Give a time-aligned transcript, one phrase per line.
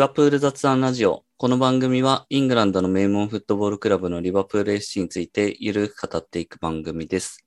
[0.00, 1.24] バプール雑談ラジオ。
[1.36, 7.44] この番組はイングランドの名門フットボールクラブのリバプール FC についてゆるく語っていく番組です。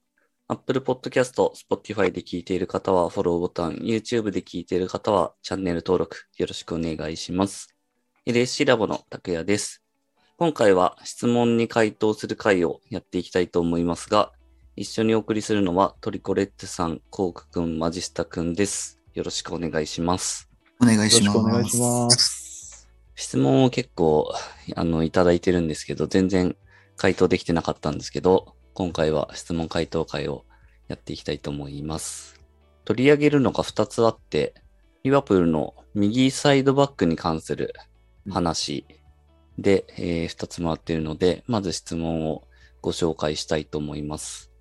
[0.47, 7.75] Apple Podcast、Spotify で聞いている方はフォローボタン、YouTube で聞いている方はチャンネル登録よろしくお願いします。
[8.27, 9.81] LSC ラボの拓也です。
[10.37, 14.31] 今回は質問に回答する回をやっていきたいと思いますが、
[14.75, 18.99] 一緒にお送りするのはトリコレッツさん、コークくん、マジスタくんです。
[19.15, 20.51] よろしくお願いします。
[20.79, 21.37] お願いします。
[21.37, 22.32] よろしくお願いします。
[23.15, 24.33] 質問を結構、
[24.75, 26.55] あの、いただいてるんですけど、全然
[26.95, 30.45] 回答できてなかったんですけど、今回は質問回答会を
[30.87, 32.39] やっていきたいと思います。
[32.85, 34.55] 取り上げるのが2つあって、
[35.03, 37.73] リバプールの右サイドバックに関する
[38.29, 38.85] 話
[39.59, 42.43] で、え2つもらっているので、まず質問を
[42.81, 44.51] ご紹介したいと思います。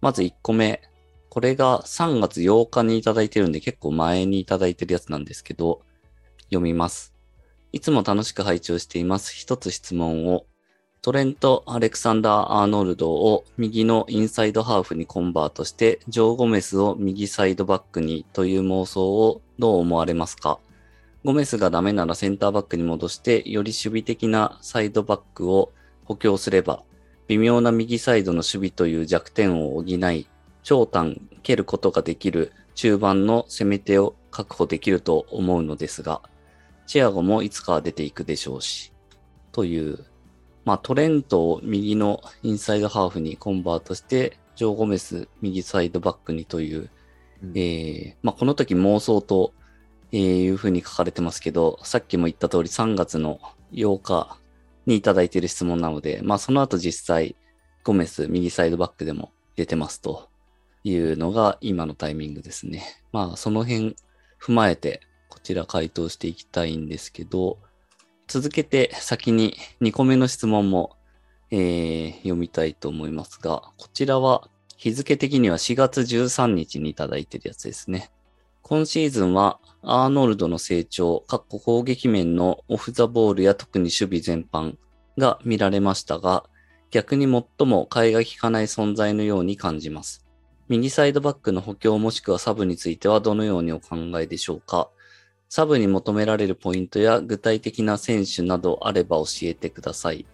[0.00, 0.82] まず1個目。
[1.28, 5.82] これが3月8日にいただいてるんで結構前にいただいてるやつなんですけど、
[6.44, 7.14] 読みます。
[7.72, 9.32] いつも楽しく拝聴しています。
[9.32, 10.44] 一つ質問を。
[11.02, 20.58] トレント・アレクサンダー・アーノルドを右のインサイドハーフにコンバートして、ジョー・ゴメスを右サイドバックにという妄想をどう思われますか？
[21.24, 25.72] ゴメスがダメならセンターバックに戻して、より守備的なサイドバックを
[26.04, 26.82] 補強すれば、
[27.28, 30.26] 微妙な右サイドの守備という弱点を補い、
[30.64, 36.20] 長短蹴ることができる中盤の攻め手を確保できると思うのですが、
[36.90, 38.92] チアゴもいつかは出ていくでしょうし、
[39.52, 40.04] という、
[40.64, 46.90] まあトレントを右のインサイドハーフにコンバートして、ジョー・ゴメス右サイドバックにという、
[47.44, 49.54] うんえーまあこの時妄想と、
[50.10, 53.38] えーいうふうに書かれてますけど、さっきも言った通り3月の
[53.72, 54.36] 8日
[54.86, 57.36] にいただいている質問なので、まあその後実際、
[57.84, 60.28] ゴメス右サイドバックでも出てますと
[60.82, 62.82] いうのが今のタイミングですね。
[63.12, 63.94] まあその辺
[64.42, 65.09] 踏まえてこ
[65.42, 67.58] ちら回答していきたいんですけど、
[68.28, 70.96] 続けて先に2個目の質問も、
[71.50, 78.10] えー読みたいと思いますが、こちらは日付的には4月13日にいただいてるやつですね。
[78.62, 84.76] 今シーズンはアーノルドの成長、かっこ攻撃面のオフザボールや特に守備全般
[85.18, 86.44] が見られましたが、
[86.90, 90.24] 逆に最も替えが利かない存在のように感じます。
[90.68, 94.88] 右サイドバックの補強もしくはサブについてはどのようにお考えでしょうか？
[95.52, 100.24] サブに求められるポイントや具体的な選手などあれば教えてください。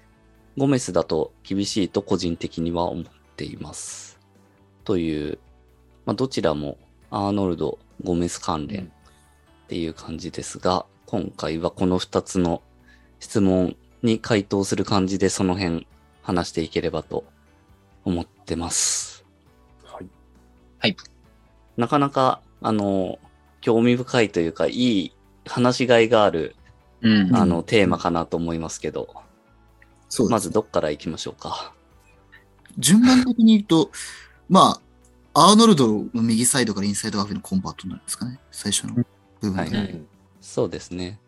[0.58, 3.04] ゴメスだと厳しいと個人的には思っ
[3.34, 4.20] ています。
[4.84, 5.38] という、
[6.04, 6.76] まあ、どちらも
[7.10, 12.60] アーノルド、ゴメス関連っていう感じですが、今回はこの2つの
[13.18, 15.86] 質問に回答する感じでその辺
[16.20, 17.24] 話していければと
[18.04, 19.24] 思ってます。
[20.78, 20.96] はい。
[21.78, 23.18] なかなか、あの、
[23.66, 25.12] 興味深いというか、いい
[25.44, 26.54] 話しがいがある、
[27.02, 27.34] うん。
[27.34, 29.08] あの、テーマかなと思いますけど、
[30.08, 30.30] そう。
[30.30, 31.74] まずどっから行きましょうか。
[32.78, 33.90] 順番的に言うと、
[34.48, 34.80] ま
[35.34, 38.38] あ、アーノルドの右サイドからインサイドハーフのコンバートなんですかね。
[38.52, 38.94] 最初の
[39.40, 39.76] 部分で。
[39.76, 40.06] はいうん
[40.40, 41.18] そうですね。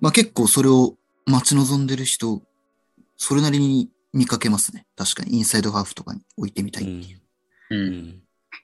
[0.00, 0.96] まあ結構それを
[1.26, 2.42] 待ち望んでる人、
[3.16, 4.84] それなりに見かけますね。
[4.96, 7.20] 確かにインサイドハーフとかに置いてみたいっていう。
[7.70, 7.76] う。
[7.76, 8.22] うんん。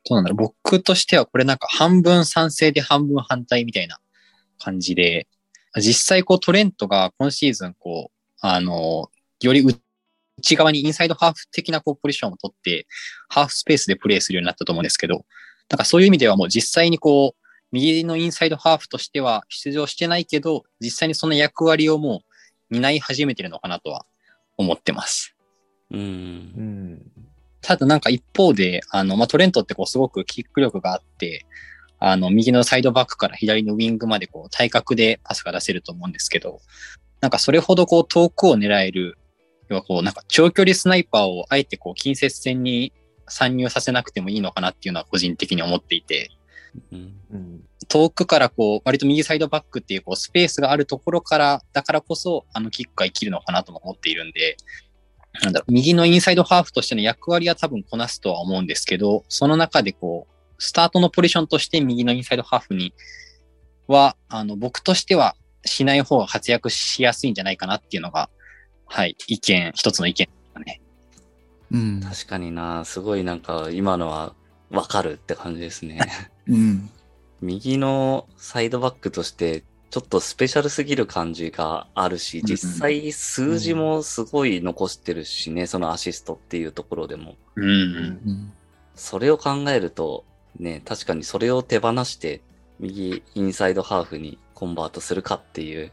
[0.09, 0.37] どうなんだろう。
[0.37, 3.99] 僕としてはこれなんか半分賛成で半分反対みたいな
[4.59, 5.27] 感じで、
[5.77, 9.11] 実際こうトレントが今シーズンこう、あの、
[9.41, 9.65] より
[10.39, 12.87] 内側にインサイドハーフ的なこうポジションを取って、
[13.29, 15.25] ハーフスペースでプレーするようになったと思うんですけど、
[15.71, 22.23] なんかそういう意味ではもう実際にこう、右のインサイドハーフとしては出場してないけど、実際にその役割をも
[22.71, 24.07] う担い始めてるのかなとは
[24.57, 25.35] 思ってます。
[25.91, 26.01] うん。
[26.01, 27.13] うん。
[27.65, 31.47] ただなんか一方で、あの、まあ、トレントってこうすごくキック力があって、
[31.99, 36.61] あの、右のサイドバックから左のウィングまでこう体格でパスが出せると思うんですけど、
[37.23, 39.17] なんかそれほどこう遠くを狙える、
[39.71, 42.93] 要はこうなんか長距離スナイパーをあえてこう近接戦に
[43.29, 46.31] 参入させなくてもいいのかなっていうのは個人的に思っていて、
[46.93, 47.15] うん。
[47.33, 47.61] うん。
[47.89, 54.57] 遠くからこう、割と右サイドバックっていうこうスペースがあるところから、だからこそ、あのキックが生きるのかなとも思っているんで、
[55.43, 62.95] なんだろう、右のインサイドハーフとしての役割は多分こなすとは思うんですけど、その中でこう、スタートのポジションとして右のインサイドハーフに
[63.89, 65.35] は、あの、僕としては
[65.65, 68.31] しない方が活躍しやすいんじゃないかなっていうのが、
[68.87, 70.81] はい、意見、一つの意見だね。
[71.73, 72.01] うん。
[72.01, 74.35] 確かにな、すごいなんか今のは
[74.71, 76.01] わかるって感じですね。
[76.47, 76.91] うん。
[77.41, 79.65] 右のサイドバックとして、
[79.95, 87.37] ちょっとスペシャルすぎる感じがあるし、うん実際数字もすごい残してるしね、そのアシストっていうところでも。
[87.55, 87.65] うん。
[87.65, 88.53] うん。
[88.97, 90.25] それを考えると、
[90.59, 92.41] ね、確かにそれを手放して、
[92.81, 95.93] 右インサイドハーフにコンバートするかっていう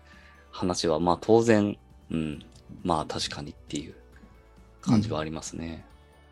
[0.50, 1.78] 話は、まあ当然、
[2.10, 2.44] うん、
[2.82, 3.94] まあ確かにっていう
[4.82, 5.86] 感じはありますね。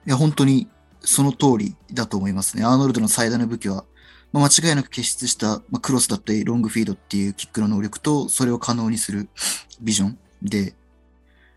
[0.07, 0.68] いや、本当に
[1.01, 2.63] その通りだと思いますね。
[2.63, 3.86] アーノルドの最大の武器は、
[4.31, 9.29] まあ、間違いなく傑出した、まあ、クロスだったり、ロングフィードっていうキックの能力と、それを可能にする
[9.81, 10.75] ビジョンで、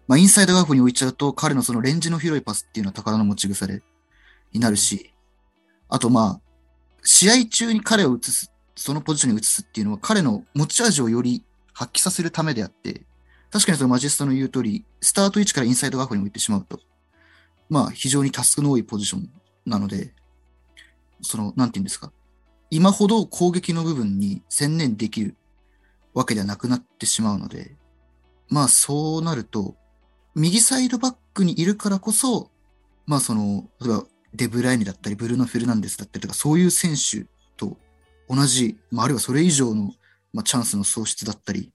[0.08, 3.82] まあ、インサイドハーフに置いちゃうと、彼のそのレンジの広いパスっていうのは宝の持ち腐れ
[4.52, 5.12] になるし、
[5.88, 6.40] あとまあ、
[7.04, 11.44] 試合中に彼を移す、そのポジションに移すっていうのは、彼の持ち味をより
[11.74, 13.02] 発揮させるためであって、
[13.50, 16.80] 確かにそのマジェスタの言う通り、スタート位置からインサイドハーフに置いてしまうと、
[17.68, 19.30] まあ、非常にタスクの多いポジション
[19.66, 20.14] なので、
[21.20, 22.12] その、なんていうんですか、
[22.74, 25.36] 今ほど攻撃の部分に専念できる
[26.14, 27.76] わけではなくなってしまうので、
[28.48, 29.76] まあ、そうなると、
[30.34, 32.50] 右サイドバックにいるからこそ、
[33.04, 37.26] まあ、その、例えば、デブライネだったり、ブルーノ・フェルナンデスだったりとか、そういう選手
[37.58, 37.76] と
[38.26, 39.92] 同じ、まあ、あるいはそれ以上の、
[40.32, 41.70] まあ、チャンスの喪失だったり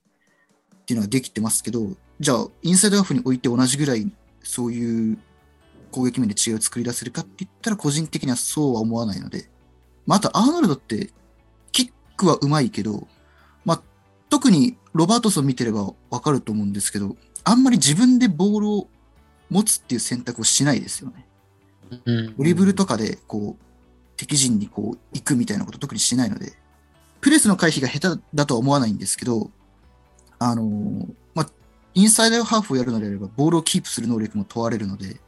[0.80, 4.10] っていうのができてますけど、じゃあ、インサイドハーフにおいて同じぐらい、
[4.42, 5.18] そういう
[5.92, 9.48] 攻撃面で違いを作り出せるかって言ったら、個人的にはそうは思わないので、
[10.08, 11.10] まあ、あと、アーノルドって、
[11.70, 13.06] キックはうまいけど、
[13.66, 13.82] まあ、
[14.30, 18.88] 特にロバートソン見てればわかると思うんですけど、あんまり自分でボールを
[19.50, 21.26] 持つっていう選択をしないですよね。
[22.06, 23.64] うんドリブルとかで、こう、
[24.16, 26.54] 敵陣にこう、行くみたいなこと特にしないので、
[27.20, 29.50] プレスの回避が下手だとは思わないんですけど、
[30.38, 31.50] あのーまあ、
[31.92, 35.20] インサイドハーフをやるのであれば、ボールをキープする能力も問われるので、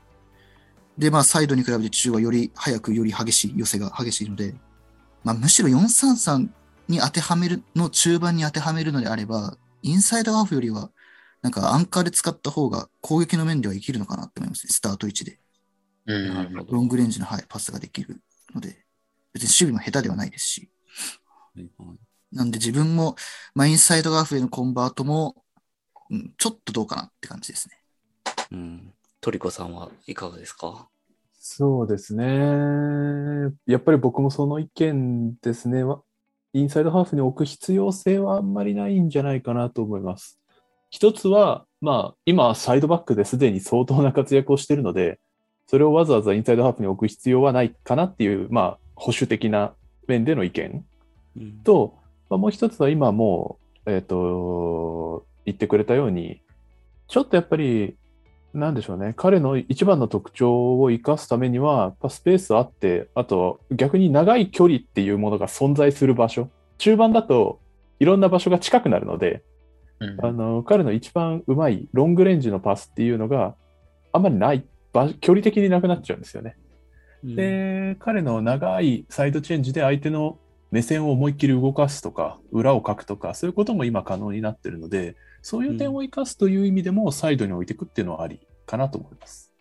[0.96, 4.54] で、まあ、サイドに比べて中はより早く、より激しい、寄せが激しいので、
[5.24, 6.48] まあ、むしろ433
[6.88, 10.90] に当てはめるの、中盤に当てはめるのであれば、インサイドハーフよりは、
[11.42, 15.38] なんかアンカーで使った方が攻撃の面では生きるのかなって思いますね、スタート位置で。
[16.06, 16.66] うん。
[16.68, 18.20] ロングレンジの、はい、パスができる
[18.54, 18.84] ので、
[19.32, 20.70] 別に守備も下手ではないですし、
[22.32, 23.16] なんで自分も、
[23.54, 25.44] まあ、インサイドハーフへのコンバートも、
[26.10, 27.82] うん、ちょっとどうかなって感じですね。
[28.52, 28.92] うん。
[29.20, 30.88] トリコさんはいかがですか？
[31.42, 33.50] そうですね。
[33.66, 35.84] やっぱり僕もその意見ですね。
[35.84, 36.02] わ
[36.52, 40.38] インサイドハーフに置く必要性はあんまりないんじゃないかなと思います。
[40.90, 45.18] 一つは、まあ、今、サイドバックですでに相当な活躍をしているので、
[45.66, 49.72] それをわざわざインサイドハーフに置く必要はないかなっていう、まあ、保守的な
[50.08, 50.84] 面での意見
[51.38, 51.52] うん。
[51.64, 51.94] と、
[52.28, 56.42] まあ、もう一つは今もう、えっ、と、言ってくれたように、
[57.08, 57.96] ちょっとやっぱり、
[58.52, 66.48] なんでしょうね、彼の一番の特徴を生かすためには、スペースあって、あと逆に長い距離っていうものが存在する場所、
[66.78, 67.60] 中盤だと
[68.00, 69.42] いろんな場所が近くなるので、
[70.00, 70.24] うん。
[70.24, 73.54] あの彼の一番うまいロングレンジのパスっていうのが
[74.12, 76.56] あんまりない、場距離的になくなっちゃうんですよね。
[77.22, 80.38] うん、で、彼の長いサイドチェンジで相手の
[80.72, 89.52] 目線を思いっきり動かすとか、裏をかくとか、そういうことも今可能になってるので、そういう点を生かすという意味でも、サイドに置いていくっていうのはありかなと思います。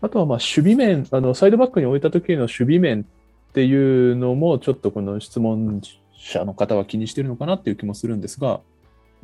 [0.00, 5.80] あとは、まあ、守備面、あの、サイドバックに置いた時の守備面っていうのも、ちょっとこの質問
[6.16, 8.60] 者の方は気にしてるのかなっていう気もするんですが、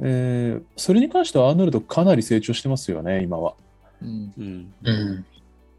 [0.01, 3.55] えーそれに関してはアーノルドかなり成長してますよね、今は。
[4.03, 4.33] うん。
[4.37, 4.75] うん。
[4.83, 5.25] うん。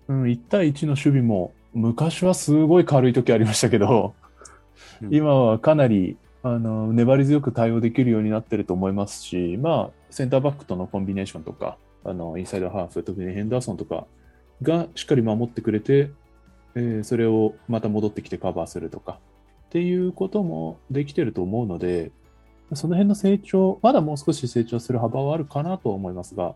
[0.07, 4.25] うん、1対1の守備も昔はすごい軽い時ありましたけど、うん
[5.11, 6.17] 今はかなり
[6.47, 14.05] あの粘り強く対応できるようになってると思いますし、まあ、センターバックとのコンビネーションとか、あのインサイドハーフ、特にヘンダーソンとか
[14.61, 16.11] がしっかり守ってくれて、
[16.75, 22.11] えーそれをまた戻ってきてカバーするとかっていうこともできてると思うので、
[22.75, 26.53] その辺の成長、まだもう少し成長する幅はあるかなと思いますが、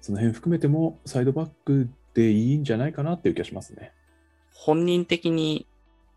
[0.00, 3.92] その辺含めてもサイドバックでいいんじゃないかなっていう気がしますね。
[4.54, 5.66] 本人的に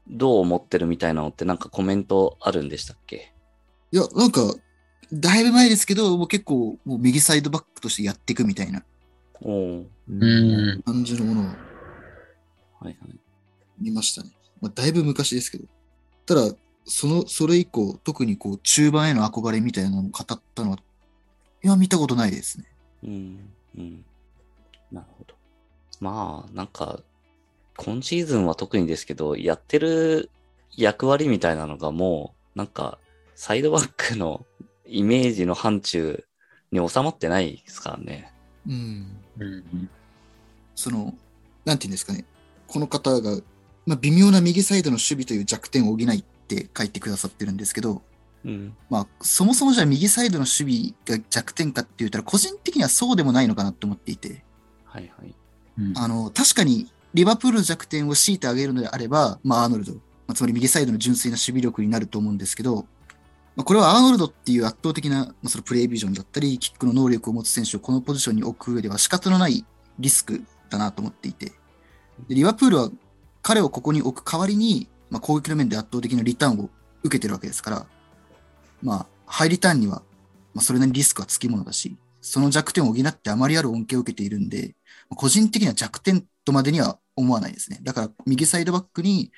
[0.07, 3.33] どう思ってるみたいなのってなんかコメントあるんでしたっけ？
[3.91, 4.41] いや、なんか、
[5.13, 8.83] だいぶ前ですけど、もう結構、もう右サイドバックとしてやっていくみたいな
[9.41, 10.81] おおううん。
[10.83, 11.51] 感じのものをは
[12.83, 12.95] いはい。
[13.79, 14.31] 見ましたね。
[14.61, 15.65] まあ、だいぶ昔ですけど。
[16.25, 20.77] ただ、その、それ以降、特にこう、中盤への憧れみたいなのを語ったのは、
[21.63, 22.65] いや、見たことないですね。
[23.03, 23.53] うん。
[23.77, 24.05] うん。
[24.91, 25.35] なるほど。
[25.99, 26.99] まあ、なんか、
[27.77, 30.29] 今シーズンは特にですけど、やってる
[30.75, 32.97] 役割みたいなのがもう、なんか、
[33.35, 34.45] サイドバックの
[34.85, 36.23] イメージの範疇
[36.71, 38.31] に収まってないですからね。
[38.67, 39.17] うん。
[39.39, 39.89] うん。
[40.75, 41.13] その、
[41.65, 42.25] なんていうんですかね。
[42.67, 43.39] この方が、
[43.85, 48.01] まあ、微妙な右サイドの守備という弱点を補いって書いてくださってるんですけど、
[48.45, 48.75] うん。
[48.89, 54.43] まあ、そもそもじゃあ右サイドの守備が弱点かって言ったら、個人的にはそうでもないのかなって思っていて、
[54.85, 55.35] はいはい。
[55.95, 62.85] あの、確かに、リバプールの弱点を強いてあげるのであれば、まあ、アーノルド、まあ、つまり右サイドの純粋な守備力になると思うんですけど、
[63.55, 69.63] まあ、これはアーノルドっていう圧倒的な、まあ、そのプレイビジョンだったり、キックの能力を持つ選手をこのポジションに置く上では仕方のない
[69.97, 71.53] リスクだなと思っていて、
[72.27, 72.91] でリバプールは
[73.41, 76.69] 彼をここに置く代わりに、まあ、攻撃の面で圧倒的なリターンを
[77.01, 77.85] 受けてるわけですから、
[78.83, 80.01] まあ、ハイリターンには、
[80.53, 84.75] まあ、それなりにリスクはつきものだし、その弱点を補ってあまりある恩恵を受けているんで、
[85.15, 87.79] 個人的には弱点とまでには思わないですね。
[87.83, 89.31] だから、右サイドバックに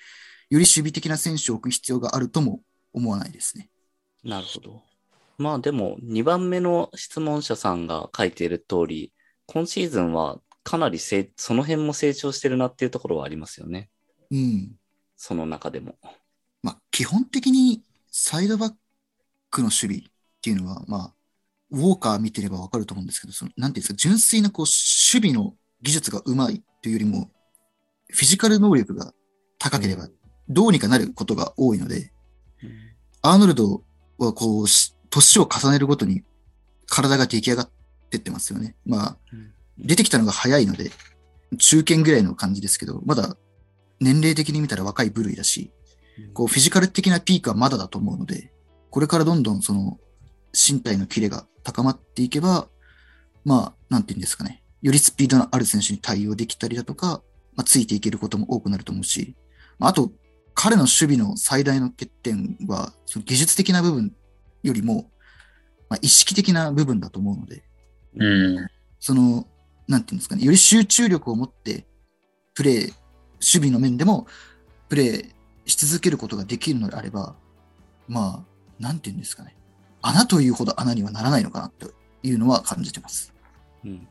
[0.50, 2.62] より守備的な選手を置く必要があるとも
[2.94, 3.70] 思わないですね。
[4.24, 4.84] なるほど。
[5.38, 9.14] まあでも、2番目の質問者さんが書いている通り、
[9.46, 13.90] 今シーズンはかなりせその辺も成長してるなっていうところはありますよね。
[14.32, 14.76] うん。
[15.16, 15.96] その中でも。
[16.62, 18.74] まあ、基本的にサイドバッ
[19.50, 20.02] クの守備っ
[20.42, 21.14] ていうのは、まあ、
[21.72, 27.29] ウォーカー見てればわかると思うんですけど、その、なんていうんですか、純粋なこう、守備の技術がうまいというよりも、
[28.10, 29.13] フィジカル能力が
[29.60, 30.08] 高ければ、
[30.48, 32.13] どうにかなることが多いので、
[33.22, 33.84] アーノルド
[34.17, 36.24] はこう、し年を重ねるごとに
[36.86, 37.72] 体が出来上がっ
[38.10, 38.77] てってますよね。
[38.86, 39.51] まあ、うん。
[39.77, 40.91] 出てきたのが早いので、
[41.60, 43.36] 中堅ぐらいの感じですけど、まだ
[44.00, 45.72] 年齢的に見たら若い部類だし、
[46.34, 48.53] こうフィジカル的なピークはまだだと思うので、
[48.91, 50.00] これからどんどんその
[50.53, 52.70] 身体のキレが高まっていけば、
[53.44, 57.22] まあ、なんていうんですかね、よりスピードのある選手に対応できたりだとか、
[57.58, 59.36] まあ、ついていけることも多くなると思うし、
[59.79, 60.12] まあ、あと、
[60.53, 64.15] 彼の守備の最大の欠点は、その技術的な部分
[64.63, 65.12] よりも、
[65.89, 67.63] まあ、意識的な部分だと思うので、
[68.15, 68.25] う
[68.62, 68.67] ん。
[69.01, 69.46] その、
[69.89, 71.86] なんていうんですかね、より集中力を持って、
[72.53, 74.25] プレー、守備の面でも、
[74.88, 75.29] プレー
[75.65, 77.36] し続けることができるのであれば、
[78.08, 79.53] まあ、なんていうんですかね、
[80.01, 81.91] 穴というほど穴にはならないのかなと
[82.24, 83.34] いうのは感じてます。
[83.84, 84.08] うん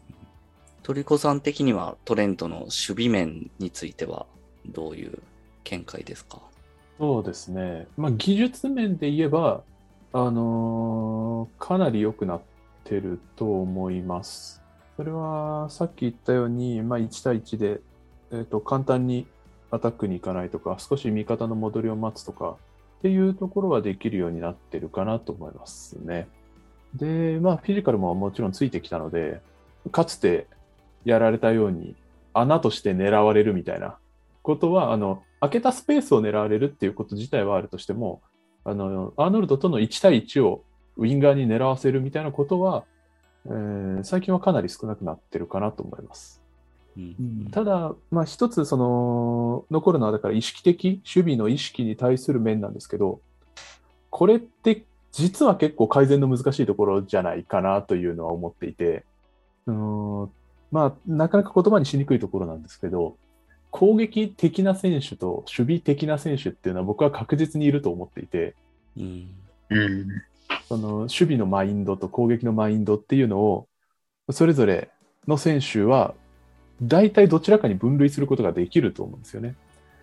[0.87, 4.25] トリコさん的にはトレントの守備面については
[4.67, 5.19] どういう
[5.65, 6.41] 見解ですか？
[7.01, 7.89] そうですね。
[7.97, 9.65] まあ、技術面で言えば、
[10.13, 12.41] あのーかなり良くなっ
[12.85, 14.63] てると思います。
[14.97, 17.81] それはさっき言ったように、まあ、1対1で、
[18.31, 19.27] えっと簡単に
[19.73, 22.51] アタックに行かないとか、少し味方の戻りを待つとか
[22.99, 26.29] っていうところはできるようになってるかなと思いますね。
[26.95, 29.41] で、まあ、フィジカルももちろんついてきたので、
[29.91, 30.47] かつて
[31.07, 31.97] やられたように
[32.35, 33.97] 穴として狙われるみたいな。
[34.43, 38.23] ことは、あの、開けたスペースを狙われるっていうこと自体はあるとしても、
[38.65, 40.63] あの、アーノルドとの1対1を
[40.97, 42.85] ウィンガーに狙わせるみたいなことは、
[43.47, 46.43] えー最近はかなり少なくなってるかなと思います。
[46.97, 47.49] うん。
[47.51, 53.21] ただ、まあ一つ、その、残るのはだから意識的、守備の意識に対する面なんですけど、
[54.11, 59.05] これって実は結構改善の難しいところじゃないかなというのは思っていて、
[59.67, 60.31] うーん
[60.71, 63.17] まあ、なかなか言葉にしにくいところなんですけど、
[63.71, 68.55] 攻撃的な選手と守備的な選手っていうのは僕は確実にいると思っていて、
[68.97, 69.31] うん
[69.71, 70.09] うん。
[70.69, 73.69] その守備のマインドと攻撃のマインドっていうのを、
[74.31, 74.91] それぞれ
[75.29, 76.15] の選手は、
[76.83, 79.55] 大体どちらかに分類することができると思うんですよね。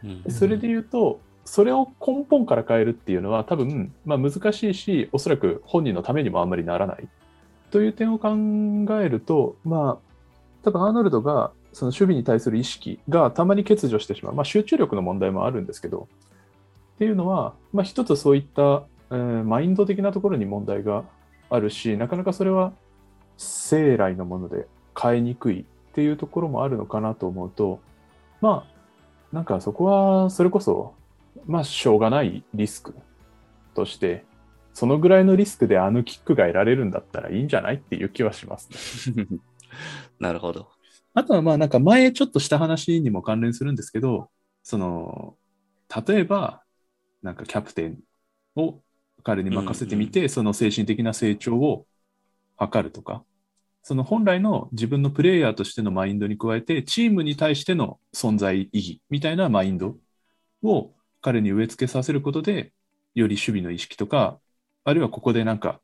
[0.03, 7.07] うんでそれで言うと、それを根本から変えるっていうのは多分、まあ、難しいし、おそらく本人のためにもあんまりならない。
[7.71, 8.29] という点を考
[9.01, 10.12] えると、まあ、
[10.63, 14.33] 多分アーノルドがその守備に対する意識がたまに欠如してしまう。
[14.33, 16.07] まあ、集中力の問題もあるんですけど、
[16.95, 21.03] っていうのは、まあ、一つそういった、えーマインド的なところに問題が
[21.49, 22.73] あるし、なかなかそれは
[23.37, 24.67] 生来のもので
[24.99, 27.79] 変えにくいっていうところもあるのかなと思うと、
[28.41, 30.93] まあ、なんかそこは、それこそ、
[31.45, 32.95] まあ、しょうがないリスク
[33.73, 34.25] として、
[34.73, 39.27] そのぐらいのリスクであのキックが得られるんだったらいいんじゃないっていう気はしますね。
[40.19, 40.69] なるほど。
[41.13, 44.29] あとはまあなんか前ちょっとした話にも関連するんですけど、
[44.63, 45.37] その、
[46.07, 46.63] 例えば、
[47.21, 47.99] なんかキャプテン
[48.55, 48.81] を
[49.23, 51.85] 彼に任せてみて、その精神的な成長を
[52.59, 53.23] 図るとか、
[53.83, 59.97] その本来の自分のプレイヤーとしてのマインドに加えて、チームに対しての存在意義みたいなマインド
[60.63, 62.73] を彼に植え付けさせることで、
[63.13, 64.39] より守備の意識とか、
[64.85, 65.81] あるいはここでなんか、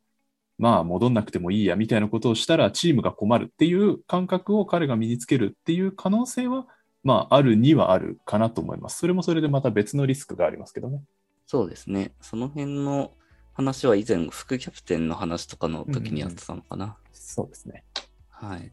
[0.59, 6.67] まあ戻んなくてもいいやみたいなことをしたらチームが困るっていう感覚を彼が身につけるっていう可能性は、
[7.01, 8.99] まああるにはあるかなと思います。
[8.99, 11.01] それもそれでまた別のリスクがありますけどね。
[11.47, 12.11] そうですね。
[12.21, 13.13] その辺の
[13.53, 16.97] 話は以前、副キャプテンの話とかの時にやってたのかな。
[17.13, 17.85] そうですね。
[18.29, 18.71] はい。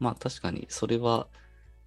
[0.00, 1.28] まあ確かにそれは、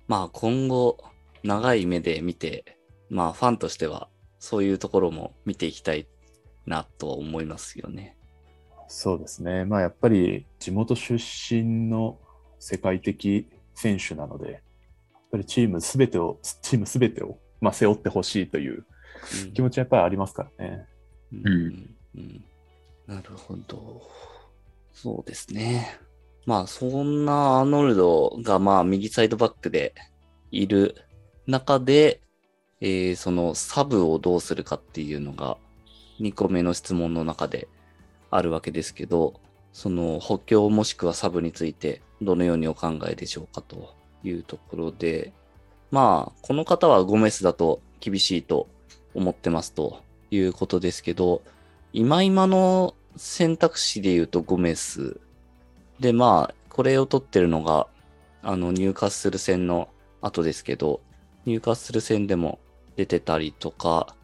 [0.07, 0.97] まあ今後
[1.43, 2.77] 長い目で見て、
[3.09, 4.07] まあファンとしては
[4.39, 6.07] そういうところも見ていきたい
[6.65, 8.15] なとは思いますよね。
[8.93, 9.63] そうですね。
[9.63, 12.19] まあやっぱり地元出身の
[12.59, 14.61] 世界的選手なので、やっ
[15.31, 18.85] ぱりチームすべてを、チームすべてを、まあ、背負ってほしいという
[19.45, 20.85] うん気持ちはやっぱりありますからね。
[21.31, 22.43] うんうん
[23.07, 24.01] なるほど。
[24.91, 25.97] そうですね。
[26.45, 29.95] まあ、そんなアーノルドが、まあ、右サイドバックで
[30.51, 30.95] いる
[31.47, 32.19] 中で、
[32.81, 35.57] えーそのサブをどうするかっていうのが、
[36.19, 37.69] 2個目の質問の中で
[38.31, 39.39] あるわけですけど、
[39.73, 45.33] その補強もしくはサブについて、どのようにお考えでしょうかというところで、
[45.91, 48.67] まあ、この方はゴメスだと厳しいと
[49.13, 51.41] 思ってますということですけど、
[51.93, 55.19] 今今の選択肢で言うとゴメス。
[55.99, 57.87] で、まあ、これを取ってるのが、
[58.41, 59.89] あの、ニューカッスル戦の
[60.21, 61.01] 後ですけど、
[61.45, 62.59] ニューカッスル戦でも
[62.95, 64.15] 出てたりとか、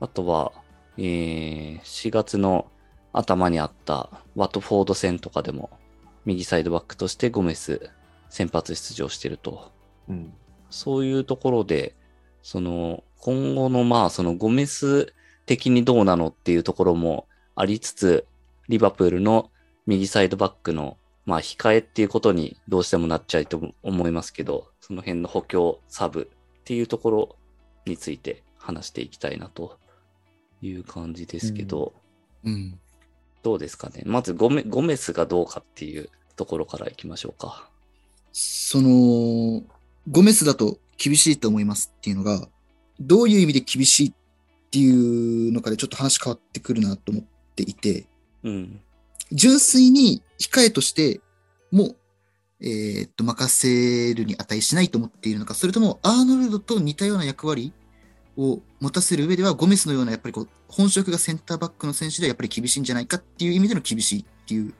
[0.00, 0.52] あとは、
[0.98, 2.66] えー、4月の
[3.16, 5.70] 頭にあったワトフォード戦とかでも、
[6.26, 7.90] 右サイドバックとしてゴメス
[8.28, 9.72] 先発出場してると。
[10.08, 10.34] うん。
[10.70, 11.94] そういうところで、
[12.42, 15.14] その、今後のまあ、そのゴメス
[15.46, 18.26] 的にどうなのっていうところもありつつ、
[18.68, 19.50] リバプールの
[19.86, 26.30] 右サイドバックの、まあ、控えっていうことにどうしてもなっちゃいと思いますけど、その辺の補強、サブ
[26.60, 27.36] っていうところ
[27.86, 29.78] について話していきたいなと
[30.60, 31.94] いう感じですけど、
[32.44, 32.78] うん。
[33.46, 34.02] どうですかね。
[34.04, 37.70] まずゴメ、ゴメスがどうかっていうところからいきましょうか。
[38.32, 39.62] その、
[40.10, 42.48] ゴメスだと厳しいと思いますっていうのが、
[42.98, 44.12] どういう意味で厳しいっ
[44.72, 47.24] ていうのかでちょっと話変わってくるなと思っ
[47.54, 48.08] ていて、
[48.42, 48.80] うん。
[49.30, 51.20] 純粋に控えとして
[51.70, 51.94] も、
[52.60, 57.72] えーっと、任せるに値しないと思っているのか、それともアーノルドと似たような役割
[58.36, 64.74] を持たせる上では、ゴメスのようなやっぱりこう、本職がセンターバックの選手ではやっぱり厳しいんじゃないかっていう意味での厳しいっていう、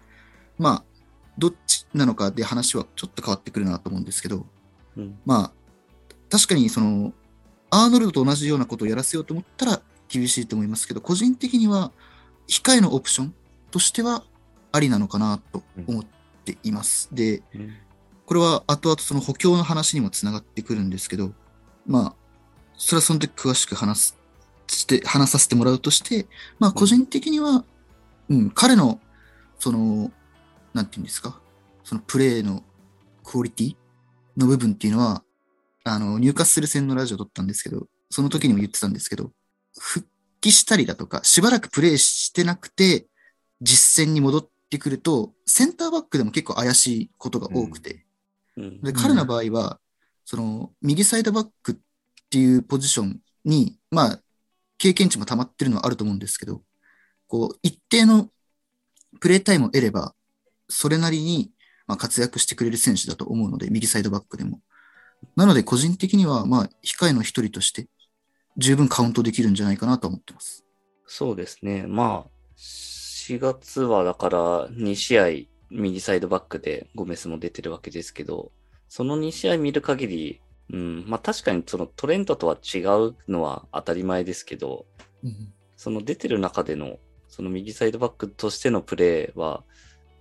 [0.58, 0.84] まあ、
[1.38, 4.46] どっちなのかで話はちょっと変わってくるなと思うんですけど、
[4.96, 5.18] うん。
[5.24, 5.52] まあ、
[6.30, 7.12] 確かにその、
[7.70, 11.92] アーノルドと同じようなことをやらせようと思ったら厳しいと思いますけど、個人的には
[12.48, 13.34] 控えのオプション
[13.70, 14.24] としては
[14.72, 16.04] ありなのかなと思っ
[16.44, 17.08] ています。
[17.12, 17.74] で、うん
[18.26, 21.32] これは後々その補強の話にもつながってくるんですけど、
[21.86, 22.14] まあ、
[22.76, 24.18] それはその時詳しく話す、
[24.68, 26.26] して、話させてもらうとして、
[26.58, 27.64] まあ個人的には、
[28.28, 29.00] うん、彼の、
[29.58, 30.10] その、
[30.74, 31.40] なんていうんですか、
[31.84, 32.62] そのプレーの
[33.24, 33.76] クオリティ
[34.36, 35.22] の部分っていうのは、
[35.84, 39.30] あの、入荷する戦のラジオ撮ったんですけど、その時にも言ってたんですけど、
[39.78, 40.06] 復
[40.40, 43.06] 帰したりだとか、しばらくプレイしてなくて、
[43.60, 48.04] 実戦に戻ってくると、センターバックでも結構怪しいことが多くて、
[48.56, 48.82] うん。
[48.82, 49.78] で彼の場合は、
[50.24, 51.80] その、右サイドバック
[52.36, 54.20] っていうポジションに、まあ、
[54.76, 56.60] 経験値も溜まってるのはあると思うんですけど、
[57.28, 58.28] こう、一定の
[59.20, 60.14] プレータイムを得れば、
[60.68, 61.50] それなりに、
[61.86, 64.60] まあ、活躍してくれる選手だと思うので、右サイドバックでも。
[65.34, 67.88] なので、個人的には、まあ、控えの一人として、
[68.58, 70.62] 十分カウントできるんじゃないかなと思ってます。
[71.06, 71.86] そうですね。
[71.86, 75.24] まあ、4月はだから2試合
[75.70, 78.52] 右サイドバックでゴメスも出てるわけですけど、
[78.90, 80.40] その2試合見る限り、
[80.72, 84.86] うん、まあ確かにそのトレントとは違うのは当たり前ですけど、
[85.22, 86.98] うんその出てる中での、
[87.28, 89.62] その右サイドバックとしてのプレーは、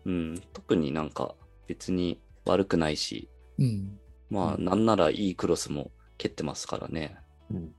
[0.06, 1.34] うん、特になんか
[1.68, 3.98] 別に悪くないし、うん。
[4.30, 7.18] まあなんならいいクロスも蹴ってますからね。
[7.50, 7.74] うん。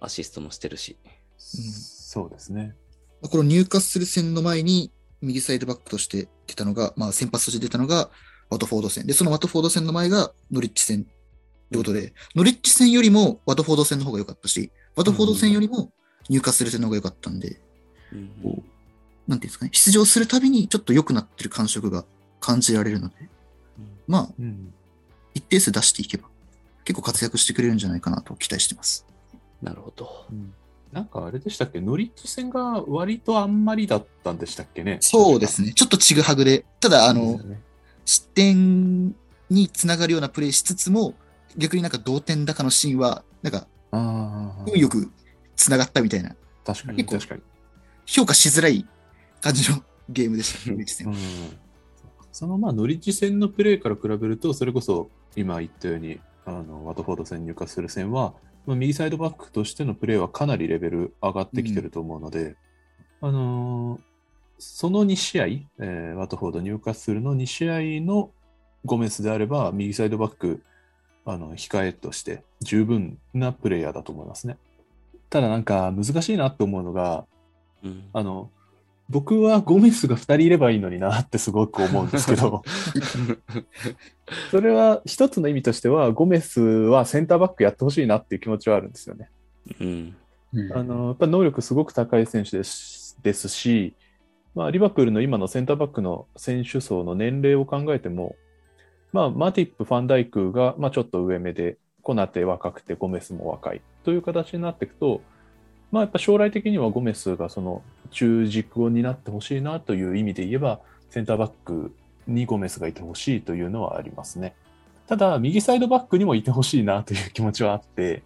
[0.00, 0.98] アシストもしてるし。
[1.38, 2.76] そうですね。
[3.22, 8.10] この入荷する戦の前に、右サイドバックとして出たのが、まあ先発として出たのが、
[8.50, 9.06] ワトフォード戦。
[9.06, 11.06] で、そのワトフォード戦の前がノリッチ戦
[11.66, 15.92] ってことで、ノリッチ戦よりもワトフォード戦の方が良かったし、ワトフォード戦よりも
[16.28, 17.60] 入荷する戦の方が良かったんで、
[18.12, 18.62] うんお
[19.26, 22.04] なんていうんですかね、出場するたびにちょっと良くなってる感触が
[22.40, 23.14] 感じられるので、
[24.06, 24.74] まあ、うん。
[25.36, 26.28] 一定数出していけば、
[26.84, 29.04] 結構活躍してくれるんじゃないかなと期待してます。
[29.60, 30.26] なるほど。
[30.92, 31.80] なんかあれでしたっけ？
[31.80, 34.98] ノリッチ戦が割とあんまりだったんでしたっけね？
[35.00, 35.72] そうですね。
[35.72, 37.40] ちょっとちぐはぐで、ただ、ああの、
[38.04, 39.08] 失点
[39.50, 41.14] につながるようなプレーしつつも、
[41.56, 45.10] 逆になんか同点だかのシーンは、なんか、運よく
[45.56, 47.42] つながったみたいな、確かに、確かに。
[48.06, 48.86] 評価しづらい
[49.40, 51.14] 感じのゲームでした、ノリッチ戦うん。
[52.32, 58.34] そのまあノリッチ戦のプレーから比べると、それこそ今言ったように、あのワトフォード戦、入荷する戦は、
[58.66, 62.56] まあ、右サイドバックとしてのプレーはかなりレベル上がってきてると思うので、
[63.20, 64.00] あのー
[64.56, 68.30] その2試合、えーワトフォード、入荷するの2試合の
[68.84, 70.62] ゴメスであれば、右サイドバック、
[71.26, 74.56] あの控えとして十分なプレイヤーだと思いますね。
[75.30, 77.24] ただなんか難しいなって思うのが、
[77.82, 78.50] うんあの、
[79.08, 82.62] 僕はゴメスが2人いればいいのになってすごく思うんですけど、
[84.50, 89.28] それは一つの意味としては、ゴメスはセンターバックやってほしいなっていう気持ちはあるんですよね。
[89.80, 90.16] うん。
[90.54, 93.94] うんあの、やっぱ能力すごく高い選手ですですし、
[94.54, 98.36] まあ、リバプールの今のセンターバックの選手層の年齢を考えても、
[99.14, 105.22] まあ、マティップ、ファンダイクが、まあ、ちょっと上目で、コナテ若くてゴメスも若いという形になっていくと、
[105.92, 111.94] まあ、やっぱ将来的にはゴメスがその中軸を担ってほしいなという意味で言えば、センターバック
[112.26, 114.56] にゴメスがいてほしいというのはありますね。
[115.06, 118.24] ただ、右サイドバックにもいてほしいなという気持ちはあって、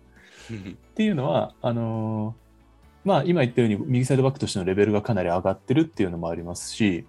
[0.49, 7.07] っていうのは、あのーまあ、今言ったように右サイドバックとしてのレベルがかなり上がってるっていうのもありますし、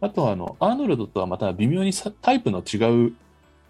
[0.00, 3.14] あとはあのアーノルドとはまた微妙にさタイプの違う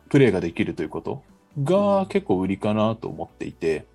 [0.09, 1.23] プレーができるということ
[1.63, 3.87] が結構売りかなと思っていて、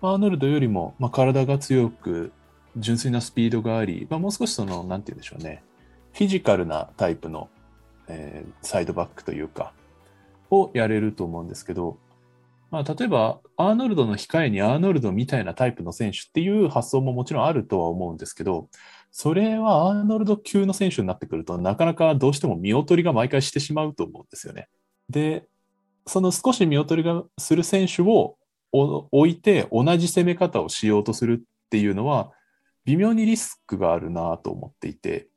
[0.00, 2.32] アーノルドよりもまあ体が強く、
[2.76, 5.62] 純粋なスピードがあり、まあ、もう少しその、なんて言うんでしょうね、
[6.12, 7.48] フィジカルなタイプの、
[8.08, 9.72] えーサイドバックというか、
[10.50, 11.98] をやれると思うんですけど、
[12.70, 18.68] まあ、例えば、アーノルドの控えにアーノルドみたいなタイプの選手っていう発想ももちろんあるとは思うんですけど、
[19.16, 24.66] それはアーノルド級の選手になってくると、なかなかどうしても見劣りが毎回してしまうと思うんですよね。
[25.08, 25.46] で、
[26.04, 28.36] その少し見劣りがする選手を
[28.72, 32.32] 置いて同じ攻め方をしようとするっていうのは、
[32.86, 35.28] 微妙にリスクがあるなと思っていて、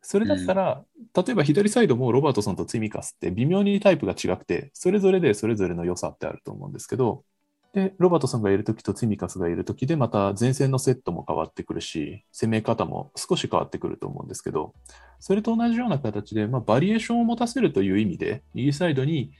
[0.00, 0.82] それだったら、
[1.14, 7.24] 例えば左サイドもロバートソンとツイミカスって微妙にタイプが違くて、それぞれでそれぞれの良さってあると思うんですけど、
[7.74, 14.74] で、ロバートソンがいるときとツミカスがいるときで、また前線のセットも変わってくるし、攻め方も少し変わってくると思うんですけど、
[15.20, 19.32] それと同じような形で、まあ、バリエーションを持たせるという意味で、右サイドに、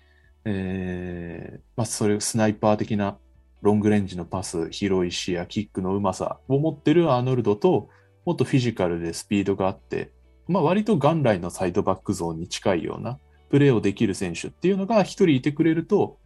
[0.45, 3.19] えーまあ、それスナイパー的な
[3.63, 7.89] ロングレンジのパス、広い視野、キックのうまさを持ってるアーノルドと、
[8.25, 10.13] もっとフィジカルでスピードがあって、
[10.47, 13.19] まあ、割と元来のサイドバックゾーンに近いような
[13.51, 16.19] プレーをできる選手っていうのが一人いてくれると、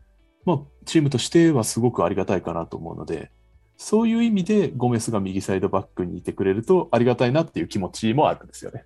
[0.45, 3.31] まあ、チームとしてはすごくありがたいかなと思うので、
[3.77, 8.85] そういう意味でゴメスが右サイドバックにいてくれるとありがたいなっていう気持ちもあるんですよね。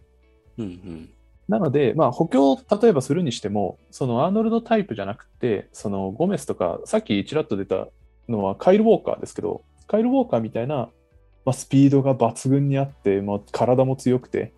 [0.58, 1.10] うんうん。
[1.48, 7.88] なので、まあ、補強を例えばするにしても、そのアーノルドタイプじゃなくて、そのゴメスとか、さっきちらっと出た
[8.28, 10.88] のはカイル・ウォーカーですけど、カイル・ウォーカーみたいな、
[11.44, 14.52] まあ、スピードが抜群にあって、まあ、体も強くて、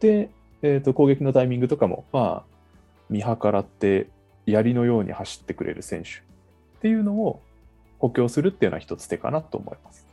[0.00, 0.30] で、
[0.62, 2.56] えー、と攻撃のタイミングとかも、まあ、
[3.08, 4.08] 見計らって、
[4.46, 6.22] 槍のように走ってくれる選手
[6.82, 7.40] っていうのを
[8.00, 10.04] 補強するっていうのは一つ手かなと思います。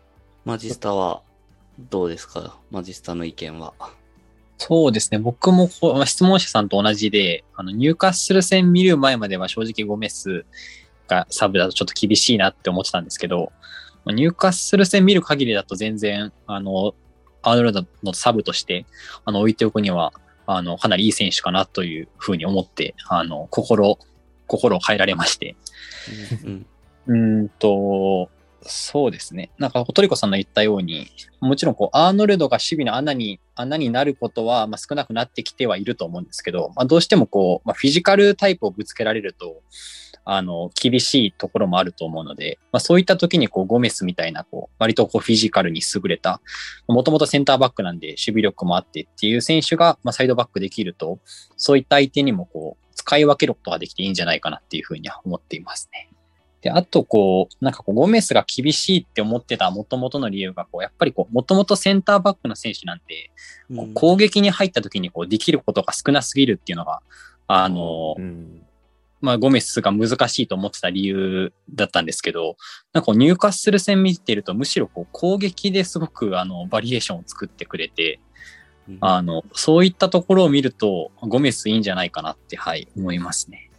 [0.46, 1.24] マジスタは
[1.90, 2.60] どうですか？
[2.70, 3.74] マジスタの意見は。
[4.60, 5.18] そうですね。
[5.18, 5.68] 僕も
[6.06, 10.46] 質問者さんと同じで、あの、入荷する戦見る前までは正直ゴメス
[11.08, 13.52] がサブだとちょっと厳しいなって思ってたんですけど、
[14.06, 16.94] まあ入荷する戦見る限りだと全然、あの、
[17.42, 18.86] アーノルドのサブとして、
[19.26, 20.14] あの、置いておくには、
[20.46, 23.98] あの、かなりいい選手かなというふうに思って、あの、心、
[24.50, 25.56] 心を変えられまして。
[26.44, 26.66] うん
[27.08, 28.30] うーんと、
[28.62, 29.52] そうですね。
[29.58, 31.08] なんか、トリコさんの言ったように、
[31.40, 39.62] もちろん、こう、アーノルドが守備の穴に、穴になることは、まあ、少なくなってきてはいると思うんですけど、まあ、どうしても、こう、まあ、フィジカルタイプをぶつけられると、
[40.26, 46.42] あの、厳しいところもあると思うので、まあ、そういった時に、こう、ゴメスみたいな、こう、割と、こう、フィジカルに優れた、
[46.88, 51.20] もともとセンターバックなんで、守備力もあってっていう選手が、まあ、サイドバックできると、
[51.56, 56.10] そういった相手にも、こう、使い分けることができていいんじゃないかなっていうふうには思っていますね。
[56.62, 63.32] で、あと、こう、なんかこう、ゴメスが厳しいって思ってた元々の理由が、こう、やっぱりこう、もともとセンターバックの選手なんで、
[63.76, 67.02] こう攻撃に入った時にこう、できることが少なすぎるっていうのが、
[67.48, 68.62] あの、うん
[69.22, 72.58] まあ、ゴメスが難しいと思ってた理由だったんですけど、
[72.94, 78.30] なんか入荷する戦見てると、むしろこう攻撃ですごくあのバリエーションを作ってくれて、うん
[79.02, 83.70] あの、そういったところを見ると、ゴメスいいんじゃないかなって、はい、思いますね。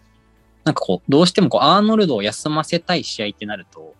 [0.64, 3.94] なんかこう、どうしてもこう、アーノルドを休ませたい試合ってなると、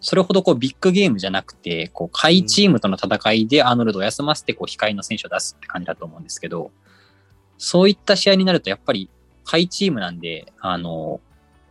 [0.00, 6.70] それほどこう、ビッグゲームじゃなくて、こう、下位チームとの戦いでアーノルドを休ませて、こう、控えの選手を出すって感じだと思うんですけど、
[7.58, 9.10] そういった試合になると、やっぱり、
[9.44, 11.20] 下位チームなんで、あの、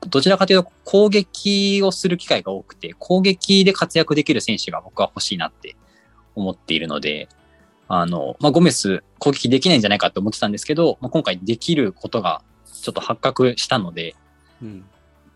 [0.02, 5.76] どちらかというと攻撃をする機会が多くて、攻撃で活躍できる選手が僕は欲しいなって
[6.36, 7.30] 思っているので、
[7.88, 12.42] あの、まあ、ゴメス攻撃できないんじゃないかと思ってたんですけど、まあ、今回できることが
[12.82, 14.16] ちょっと発覚したので、
[14.62, 14.86] うん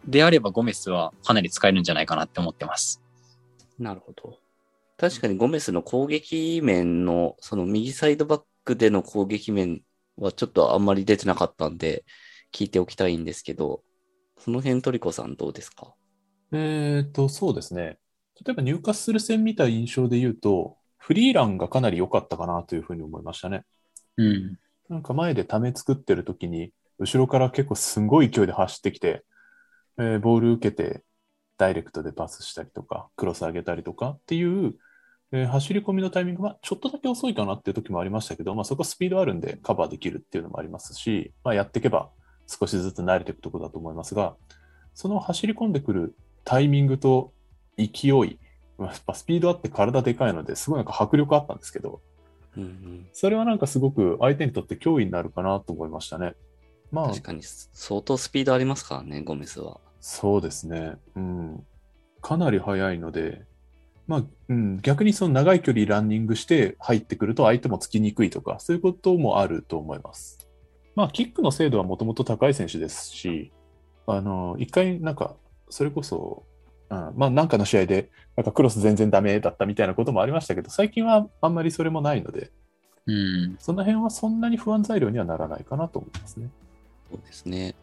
[0.03, 3.03] であればゴメスはかなり使えるんじゃないかなって思ってます。
[3.77, 4.39] なるほど。
[4.97, 9.83] 確かにゴメスの攻撃面の、その右サイドバックでの攻撃面
[10.17, 12.03] はちょっとあんまり出てなかったんで、
[12.51, 13.83] 聞いておきたいんですけど、
[14.39, 15.93] その辺トリコさんどうですか？
[16.51, 17.99] えーと、そうですね。
[18.43, 23.63] 例えば入荷する戦見た印象で言うと、フリーランがかなり良かったかなというふうに思いましたね。
[24.17, 24.59] うん。
[24.87, 29.25] なんか前でため作ってる時に、後ろから結構すんごい勢いで走ってきて、
[29.97, 31.03] えーボール受けて
[31.57, 34.75] ダイレクトでパスしたりとか、クロス上げたりとかっていう、
[35.31, 42.09] で走り込みのタイミングはちょっとだけ遅いかなっていう時もありましたけど、まあ、そこスピードあるんでカバーできるっていうのもありますし、まあ、やっていけば
[42.47, 44.35] 少しずつ慣れていくところだと思いますが、
[44.93, 47.31] その走り込んでくるタイミングと
[47.77, 48.25] 勢い、まあ
[48.85, 52.01] やっぱスピードあって体でかいのですごいなんか迫力あったんですけど、
[52.57, 56.33] うんうん、それはなんかすごく相手にとって脅威になるかなと思いましたね。
[56.91, 59.79] まあ確、かに相当スピードありますからね、ゴメスは。
[60.01, 60.95] そうですね。
[61.15, 61.65] うん。
[62.21, 63.45] かなり速いので、
[64.07, 70.49] まあ、うん、逆にその長い距離ランニングして入ってくると相手もつきにくいとか、そういうこともあると思います。
[70.95, 73.53] まあ、キックの精度はもともと高い選手ですし、
[74.07, 75.35] あの、一回なんか、
[75.69, 76.43] それこそ、
[76.91, 82.51] うん、まあ、なんかの試合で、なんかクロス全然ダメだったみたいなこともありましたけど、最近はあんまりそれもないので、
[83.07, 83.55] うん。
[83.59, 86.49] その辺はそんなに不安材料にはならないかなと思いますね。
[87.09, 87.75] そうですね。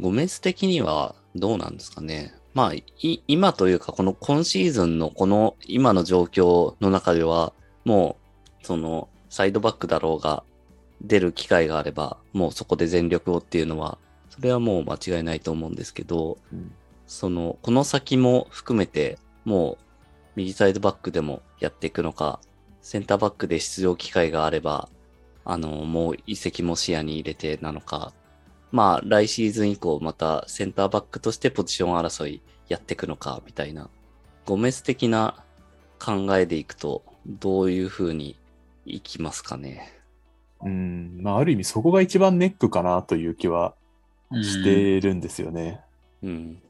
[0.00, 2.34] ゴメス的にはどうなんですかね。
[2.54, 2.84] まあ、い
[3.26, 7.52] 今というか、この今シーズンのこの今の状況の中では、
[7.84, 8.16] も
[8.62, 10.44] う、その、サイドバックだろうが、
[11.02, 13.98] 出る機会があれば、もうそこで全力をっていうのは、
[14.30, 16.72] それはもう間違いないと思うんですけど、うん
[17.06, 19.84] その、この先も含めて、もう、
[20.36, 22.40] 右サイドバックでもやっていくのか、
[22.80, 24.88] センターバックで出場機会があれば、
[25.44, 28.12] あの、もう移籍も視野に入れてなのか、
[28.72, 33.88] まあ、来シーズン以降、またセンターバックとしてポジション争いやっていくのか、みたいな、
[34.46, 35.44] ゴメス的な
[35.98, 38.36] 考えでいくと、どういう風に
[38.84, 39.92] いきますかね。
[40.62, 43.74] うん、まあ、ある意味そこが一番ネックかなという気は
[44.32, 45.80] してるんですよね。
[46.22, 46.62] うん。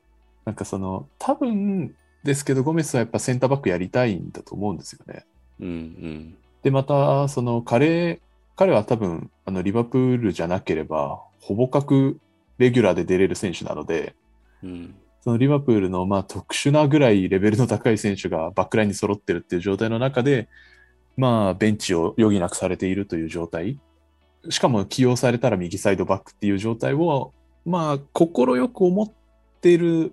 [0.44, 5.24] なんかその、多分ですけど、ゴメスはやっぱセンターバックやりたいんだと思うんですよね。
[5.60, 6.36] うん、うん。
[6.62, 8.20] で、また、その、彼、
[8.56, 12.18] 彼は多分、あの、リバプールじゃなければ、ほぼ格
[12.58, 14.14] レギュラーで出れる選手なので、
[14.62, 14.94] うん。
[15.20, 20.48] そのリバプールの、まあ、特殊なぐらいレベルの高い選手がバックラインに揃ってるっていう状態の中で、
[21.16, 23.78] まあ、ベンチを余儀なくされているという状態。
[24.50, 27.32] しかも起用されたら右サイドバックっていう状態を、
[27.64, 29.12] まあ、心よく思っ
[29.62, 30.12] てる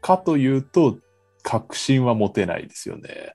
[0.00, 0.98] かというと、
[1.42, 3.34] 確信は持てないですよね。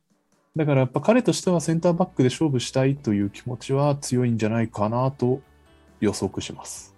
[0.55, 5.41] だからやっぱ彼としてはセンターバックで勝負したいという気持ちは強いんじゃないかなと
[5.99, 6.95] 予測します。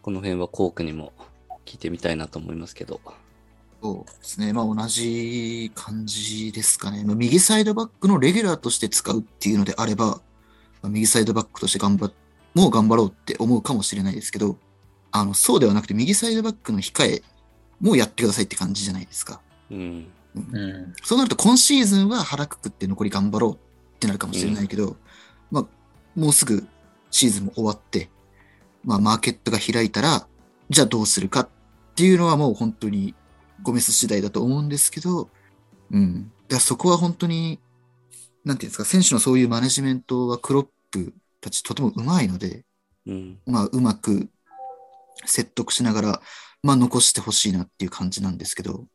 [0.00, 1.12] この辺はコークにも
[1.66, 3.00] 聞いてみたいなと思いますけど。
[3.82, 4.54] そうですね。
[4.54, 7.04] まあ同じ感じですかね。
[7.04, 10.20] まあ、右サイドバックのレギュラーとして使うっていうのであれば、ま
[10.84, 12.12] あ、右サイドバックとして頑張っ、
[12.54, 14.56] もう頑張ろうって思うかもしれないですけど、
[15.10, 17.22] あの、そうではなくて右サイドバックの控え、
[17.80, 19.40] もうやってくださいって感じじゃないですか。
[19.70, 20.06] うん。
[20.36, 20.94] うん。
[21.02, 23.58] そうなると今シーズンは腹くくって残り頑張ろうっ
[23.98, 24.96] てなるかもしれないけど、
[25.50, 25.66] まあ、
[26.14, 26.66] もうすぐ
[27.10, 28.08] シーズンも終わって、
[28.84, 30.26] まあ、マーケットが開いたら、
[30.70, 31.48] じゃあどうするかっ
[31.94, 33.14] ていうのはもう本当に
[33.62, 35.28] ゴメス次第だと思うんですけど、
[35.90, 36.32] うん。
[36.48, 37.60] だそこは本当に、
[38.44, 42.64] なんていうんですか、選手のそういうマネジメントはクロップたちとてもうまいので、
[43.06, 43.38] うん。
[43.46, 44.28] まあ、うまく
[45.24, 46.22] 説得しながら、
[46.64, 48.86] まあ、残してほしいなっていう感じなんですけど、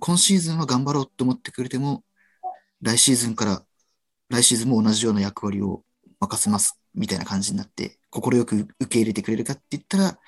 [0.00, 2.02] 今シーズンは頑張ろうと思ってくれても、
[2.82, 3.62] 来シーズンから、
[4.28, 5.84] 来シーズンも同じような役割を
[6.18, 10.18] 任せます、みたいな感じになって、快く受け入れてくれるかって言ったら、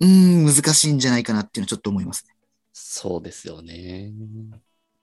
[0.00, 2.34] うーん、難しいんじゃないかなっていうのはちょっと思いますね。
[2.72, 4.12] そうですよね。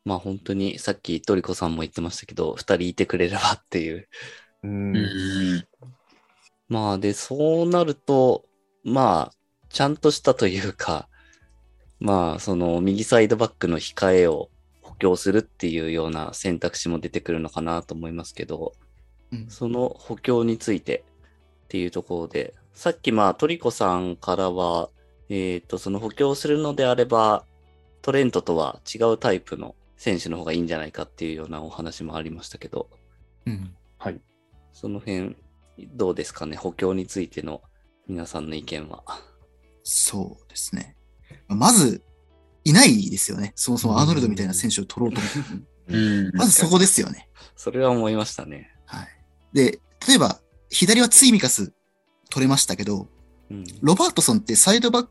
[0.04, 4.10] まあ本当にさっきトリコさんも言ってましたけど、二人いてくれればっていう。
[4.64, 5.68] うんうん。
[6.68, 8.44] まあで、そうなると、
[8.84, 9.43] まあ、
[9.74, 11.10] ちゃんとしたというか、
[12.00, 14.50] まあ、その右サイドバックの控えを
[14.82, 18.74] 補強するっていうような選択肢も出てくるのかなと思いますけど、
[19.32, 21.04] うんその補強について
[21.66, 24.90] っていうところで、さっきまあトリコさんからは、
[25.30, 27.44] えっ、と、その補強するのであれば、
[28.04, 32.90] トレントとは違うタイプの選手の方がいいんじゃないかっていうようなお話もありましたけど、
[33.48, 33.74] うん。
[33.98, 34.22] はい。
[34.72, 35.36] その辺、
[35.96, 36.58] どうですかね？
[36.58, 37.62] 補強についての
[38.08, 39.04] 皆さんの意見は。
[39.84, 40.96] そうですね。
[41.48, 42.02] まず、
[42.64, 43.54] いないですよね。
[43.56, 45.94] そもそもアーノルドみたいな選手を取ろうと思って。
[45.94, 46.32] うん。
[46.34, 47.30] まずそこですよね。
[47.56, 48.72] それは思いましたね。
[48.86, 49.08] はい。
[49.54, 51.74] で、例えば、左はツイミカス
[52.30, 53.10] 取れましたけど、
[53.50, 53.64] うん。
[53.82, 55.08] ロバートソンってサイドバッ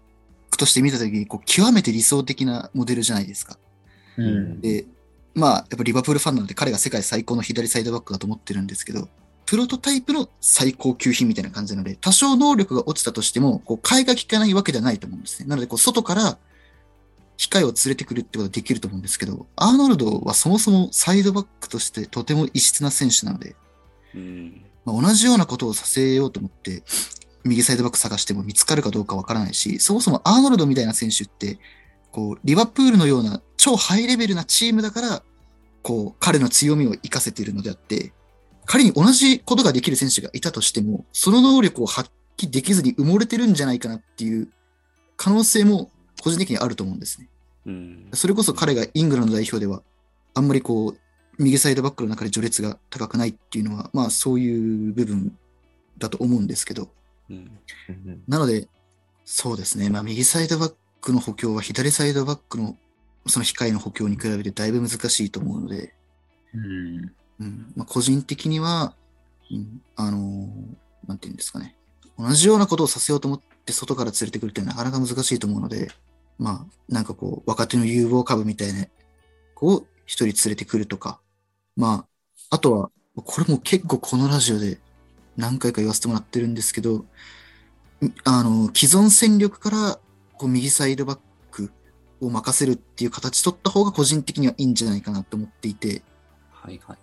[0.50, 3.58] クとして見たときに、こう、極めて理想的なモデルじゃないですか。
[4.16, 4.60] うん。
[4.60, 4.86] で、
[5.34, 9.08] まあ、やっぱリバプールファンなので彼が世界最高の左サイドバックだと思ってるんですけど、
[9.52, 15.46] プロトタイプの最高級品みたいな感じなので、多少能力が落ちたとしても、こう、替えが効かないわけではないと思うんですね。
[15.46, 16.38] なので、こう、外から、
[17.36, 23.54] 控えを連れてくるってことができると思うんですけど、アーノルドはそもそもサイドバックとしてとても異質な選手なので、
[24.14, 24.64] うん。
[24.86, 26.82] まあ、同じようなことをさせようと思って、
[27.44, 31.58] 右サイドバック探しても見つかるかどうかわからないし、そもそもアーノルドみたいな選手って、
[32.10, 35.22] こう、リバプールのような超ハイレベルなチームだから、
[35.82, 38.14] こう、彼の強みを活かせているのであって、
[38.66, 44.48] 仮に同じことができる選手がいたとしても、その能力を発揮できずに埋もれてるんじゃないかなっていう
[45.16, 45.90] 可能性も
[46.22, 47.28] 個人的にあると思うんですね。
[47.66, 48.08] うん。
[48.12, 49.82] それこそ彼がイングランド代表では、
[50.34, 50.98] あんまりこう、
[51.38, 55.36] 右サイドバックの中で序列が高くないっていうのは、まあそういう部分
[55.98, 56.90] だと思うんですけど、
[57.30, 57.50] うん。
[58.28, 58.68] なので、
[59.24, 62.76] そうですね、まあ右サイドバックの補強は左サイドバックの
[63.26, 65.94] その控えの補強に比べてだいぶ難しいと思うので、
[66.54, 67.12] うん。
[67.76, 68.94] まあ、個人的には、
[69.50, 71.76] うん、あのーなんていうんですかね、
[72.18, 75.90] 同じようなことをさせようと思って外から連れてくるってなかなか難しいと思うので、
[76.38, 78.86] まあ、なんかこう、若手の有望株みたいな、
[79.54, 81.20] こう、一人連れてくるとか、
[81.76, 82.06] ま
[82.50, 84.80] あ、あとは、これも結構このラジオで
[85.36, 87.04] 何回か言わせてもらってるんですけど、
[88.24, 89.98] あの、既存戦力から、
[90.38, 91.18] こう、右サイドバッ
[91.50, 91.70] ク
[92.20, 96.02] を任せるっていう形取った方が個人的にはいいんじゃないかなと思っていて、
[96.50, 96.98] はいはい。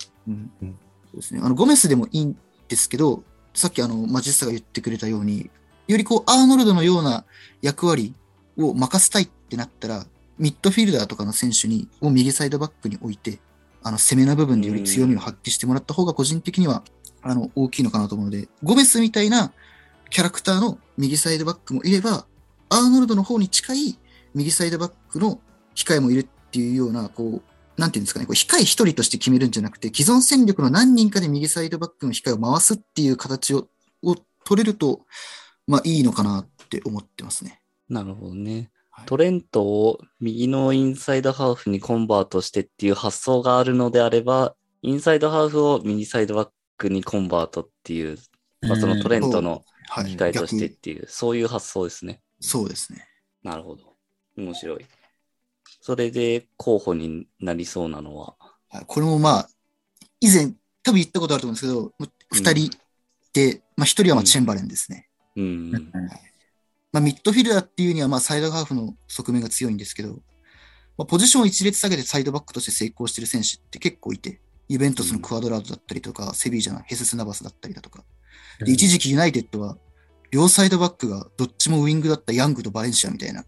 [0.62, 0.78] うん
[1.12, 1.42] そうですね。
[1.44, 2.38] あの、ゴメスでもいいん
[2.68, 5.50] ですけど、さっきあの、マジスタが言ってくれたように、
[5.88, 7.26] よりこう、アーノルドのような
[7.62, 8.14] 役割
[8.58, 10.06] を任せたいってなったら、
[10.38, 13.40] ミッドフィルダーとかの選手に、を右サイドバックに置いて、
[13.82, 16.84] あの、攻めの部分でより強みを発揮してもらった方が個人的には、
[17.22, 19.52] あの、大きいのかなと思うので、ゴメスみたいな
[20.10, 22.26] キャラクターの右サイドバックもいれば、
[22.70, 23.98] アーノルドの方に近い
[24.36, 25.40] 右サイドバックの
[25.76, 27.49] 控えもいるっていうような、こう、
[27.80, 33.68] なんていうんですかね、こう控え一人として決めるんじゃなくて、既存戦力の何人かで右サイドバックの控えを回すっていう形を
[34.04, 34.16] を
[34.46, 35.02] 取れると、
[35.68, 37.62] まあいいのかなって思ってますね。
[37.90, 39.06] なるほどねはい。
[39.08, 48.18] トレントを右のインサイドハーフにコンバートしてっていう発想があるのであれば、インサイドハーフを右サイドバックにコンバートっていう、
[48.62, 50.16] まあ、そのトレントのはい。
[50.16, 52.22] 控えとしてっ逆ていう、そういう発想ですね。
[52.40, 53.08] そうですね。
[53.44, 53.96] なるほど。
[54.38, 54.86] 面白い。
[55.90, 58.36] それで候補になりそうなのは、
[58.70, 59.50] はいこれもまあ、
[60.20, 61.92] 以前、多分言ったことあると思うんですけど、
[62.32, 62.78] 二人
[63.34, 65.10] で、まあ一人はまあチェンバレンですね。
[65.36, 65.72] うん。
[66.94, 70.20] まあ、ミッドフィルダーっていうには、まあ、サイドハーフの側面が強いんですけど、
[70.96, 78.04] まあ、ポジションを一列下げてサイドバックとして成功してる選手って結構いて、ユベントスのクアドラードだったりとか、セビージャのヘスス・ナバスだったりだとか、
[78.60, 79.80] で一時期ユナイテッドは、
[80.30, 83.44] 両サイドバックがどっちもウィングだったヤングとバレンシアみたいな、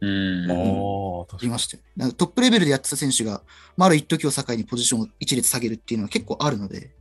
[0.00, 0.50] うん。
[0.50, 1.38] ああ、確かに。
[1.40, 3.42] ありましたよトップレベルでやってた選手が、
[3.76, 6.94] まあ、ある一時を境にポジションを一列下げるっていうのは結構あるので、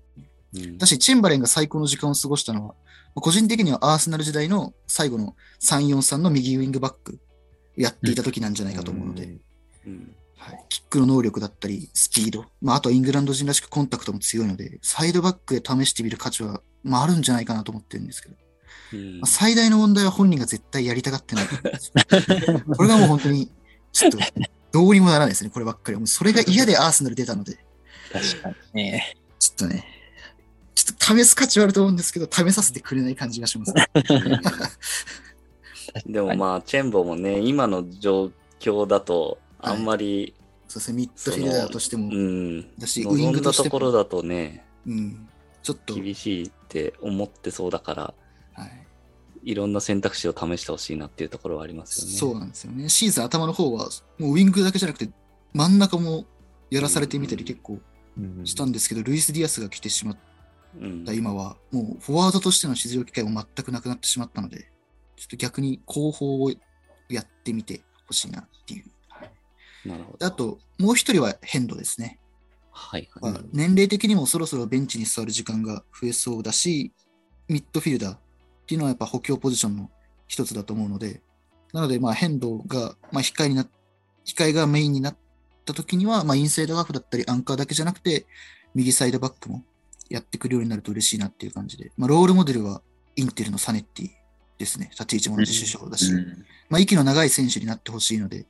[0.53, 0.77] うん。
[0.77, 2.73] だし、チェンバレンが最高の時間を過ごしたのは、ま
[3.19, 7.19] あ個人的にはアーセナル時代の最後の3-4-3の右ウィングバック
[7.75, 9.37] やっていた時なんじゃないかと思うので、
[9.85, 10.15] うん。
[10.37, 18.35] はい、キックの能力だったり、スピード、まあ、あとはイングランド人らしくコンタクトも強いので、サイドバックで試してみる価値は、まあ、あるんじゃないかなと思ってるんですけど、
[18.93, 19.19] うん。
[19.19, 21.47] まあ、最大の問題は本人が絶対やりたがってない。
[22.75, 23.51] これがもう本当に、
[23.91, 24.17] ちょっと、
[24.71, 25.93] どうにもならないですね、こればっかり。
[25.93, 25.99] は。
[25.99, 27.57] もうそれが嫌でアーセナル出たので、
[28.11, 29.17] 確かにね。
[29.39, 29.85] ちょっとね、
[30.75, 33.87] ちょっと試す価値はあると思うんですけど、試させてくれない感じがします、ね。
[36.05, 40.35] でもまあ、チェンボもね、今の状況だと、あんまり、
[40.67, 45.27] そうですね、ミッドフィルダーとしても、うん、だし、ウイングとしても、ところだとね、うん、
[45.63, 48.13] ちょっと、厳しいって思ってそうだから、
[48.57, 48.71] はい、
[49.43, 52.13] いろんな選択肢を試してほしいなっていうところはありますよね。
[52.13, 52.89] そうなんですよね。
[52.89, 55.11] シーズン頭の方は、もうウィングだけじゃなくて、
[55.53, 56.25] 真ん中も
[56.69, 57.79] やらされてみたり結構
[58.17, 60.17] うんしたんですけど、ルイス・ディアスが来てしまっ
[60.79, 64.71] うんた今は、もうフォワードとしての出場機会も全くなくなってしまったので、
[65.15, 66.51] ちょっと逆に後方を
[67.09, 68.85] やってみてほしいなっていう。
[69.09, 69.31] はい
[69.87, 70.17] なるほど。
[70.17, 72.19] であと、もう一人はヘンドですね。
[72.71, 73.09] はい。
[73.21, 76.93] まあ年齢的にもそろそろベンチに座る時間が増えそうだし、
[77.47, 78.17] ミッドフィルダー
[78.67, 79.89] っていうのはやっぱ補強ポジションの
[80.27, 81.21] 一つだと思うので、
[81.71, 83.65] なので、まあ、変動が、まあ、控えにな、
[84.25, 85.17] 控えがメインになっ
[85.63, 88.25] た時には、まあ、インサイドハーフだったり、アンカーだけじゃなくて、
[88.75, 89.63] 右サイドバックも
[90.09, 92.81] やってくるようになると嬉しいなっていう感じで、まあ、ロールモデルは
[93.15, 94.09] インテルのサネッティ
[94.57, 94.89] ですね。
[94.91, 98.45] 立ち位置も同じ首相だし、うんまあ、息の長い選手になってほしいので、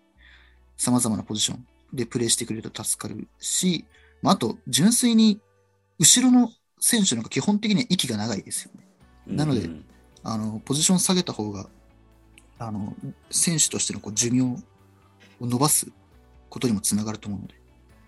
[0.77, 3.85] 様々なポジションでプレーしてくれると助かるし、
[4.23, 5.39] まあ、あと、純粋に、
[5.99, 8.87] 後ろの選手の方が基本的には息が長いですよね。
[9.27, 9.86] なのでうん
[10.29, 11.67] あの、ポジション下げた方が、
[12.59, 12.93] あの、
[13.31, 14.57] 選手としてのこう寿命を
[15.39, 15.87] 伸ばす
[16.49, 17.55] ことにもつながると思うので、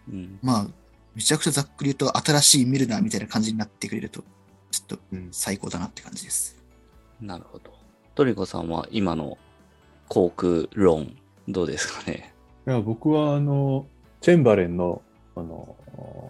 [0.10, 0.68] うんまあ、
[1.16, 4.24] めちゃくちゃざっくり言うと、新しいミルナーみたいな感じになってくれると、
[4.70, 6.62] ちょっとうん最高だなって感じです。
[7.22, 7.74] なるほど。
[8.16, 9.38] トリコさんは今の
[10.10, 11.16] 航空論、
[11.48, 12.34] どうですかね？
[12.68, 13.88] いや僕はあの
[14.22, 15.02] チェンバレンの
[15.36, 15.76] あの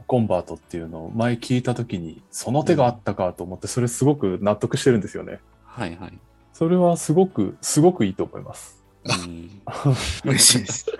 [0.08, 5.40] コンバートっていうのを前聞いた時にその手があったかと思ってそれすごく納得してるんですよね。
[5.80, 6.20] はいはい。
[6.52, 8.84] それはすごくすごくいいと思います。
[9.06, 9.62] うん
[10.26, 10.86] 嬉しいです。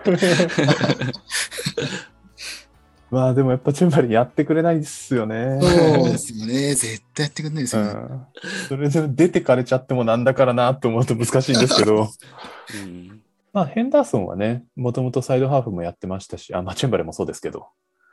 [3.12, 5.60] まあでもやっぱチェンバリンやってくれないですよね。
[5.60, 5.68] そ
[6.02, 6.76] うですよね。
[6.76, 7.90] 絶対やってくんないですよね。
[7.90, 8.26] うん。
[8.70, 12.08] それで出てかれちゃってもなんだからなと思うと難しいんですけど、
[12.84, 13.22] うん。
[13.52, 17.68] まあヘンダーソンはね、もともとサイドハーフもやってましたし、あ、まあチェンバレンもそうですけど、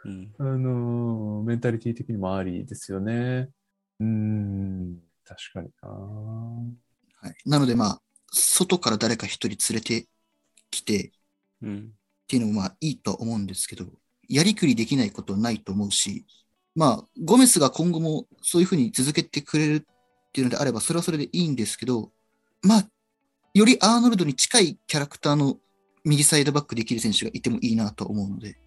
[0.05, 0.33] うん。
[0.39, 3.51] あのーメンタリティ的にもありですよね。
[4.01, 4.97] うーん、
[5.27, 5.89] 確かにな。
[5.89, 8.03] はい、なのでまあ、
[8.33, 10.07] 外から誰か一人連れて
[10.71, 11.13] きて、
[11.63, 11.93] うん。
[12.25, 13.87] っていうのもまあいいとは思うんですけど、
[14.29, 16.27] やりくりできないことはないと思うし、
[16.75, 19.83] まあ、ゴメスが今後もそういうふうに続けてくれるっ
[20.33, 22.13] ていうのであれば、それはそれでいいんですけど、
[22.63, 22.89] まあ、
[23.55, 25.57] よりアーノルドに近いキャラクターの
[26.05, 28.59] 右サイドバックできる選手がいてもいいなと思うので、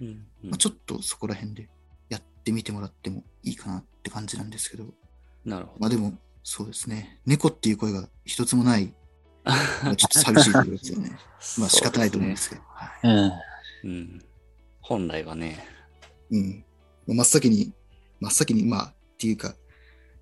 [0.00, 0.26] うん。
[0.44, 1.68] まあ、ちょっとそこら辺で
[2.08, 4.94] やってみてもらってもいいかなって感じなんですけど、
[5.44, 5.80] なるほど。
[5.80, 8.94] まあでも、そうですね、猫っていう声が一つもない、
[9.44, 11.12] まあちょっと寂しいところですよね。
[11.58, 12.62] まあ仕方ないと思うんですけど。
[12.68, 13.90] はいうん。
[13.90, 14.24] うん。
[14.80, 15.64] 本来はね。
[16.30, 16.64] うん。
[17.06, 17.72] 真っ先に、
[18.20, 19.54] 真っ先に、まあ、っていうか、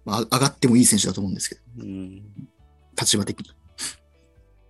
[0.05, 2.23] まあ、上がってもいい選手だと思うんですけど、うん。
[2.99, 3.51] 立場的に。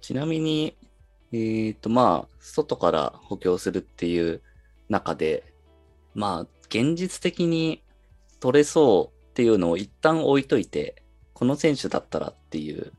[0.01, 0.77] ちなみに、
[1.33, 4.41] えっ、と、まあ、外から補強するっていう
[4.89, 5.53] 中で、
[6.15, 7.83] まあ、現実的に
[8.41, 11.03] 取れそうっていうのを一旦置いといて、
[11.35, 12.91] この選手だったらっていう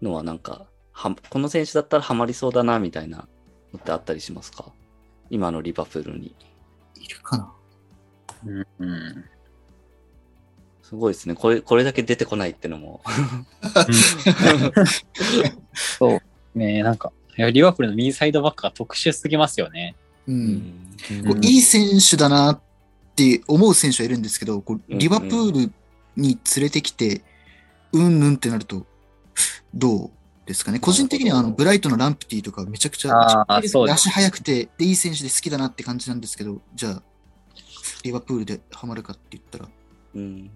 [0.00, 3.28] のはなんか、はこの選手だったらハマりそうだなみたいな
[3.70, 4.72] のってあったりしますか？
[5.28, 6.34] 今のリバプールに。
[6.94, 7.52] いるかな
[8.46, 9.24] うんうん。
[10.82, 11.34] すごいですね。
[11.34, 13.02] これ、これだけ出てこないってのも。
[15.74, 16.58] そう。
[16.58, 19.96] ねなんか、リバプールの右サイドバックが特殊すぎますよね。
[20.26, 20.32] う。
[20.32, 20.88] うんん。
[21.28, 22.60] こういい選手だなっ
[23.14, 25.72] て思う選手はいるんですけど、こううんリバプール
[26.16, 27.22] に連れてきて、
[27.92, 28.86] うんぬんってなると、
[29.74, 30.10] どう
[30.46, 30.78] ですかね。
[30.78, 37.02] 個人的にはあのブライトのランプティとかめちゃくちゃ足速くてでいい選手で好きだなって感じなんですけど、じゃあ、
[38.02, 39.68] リバプールでハマるかって言ったら、
[40.14, 40.50] うん。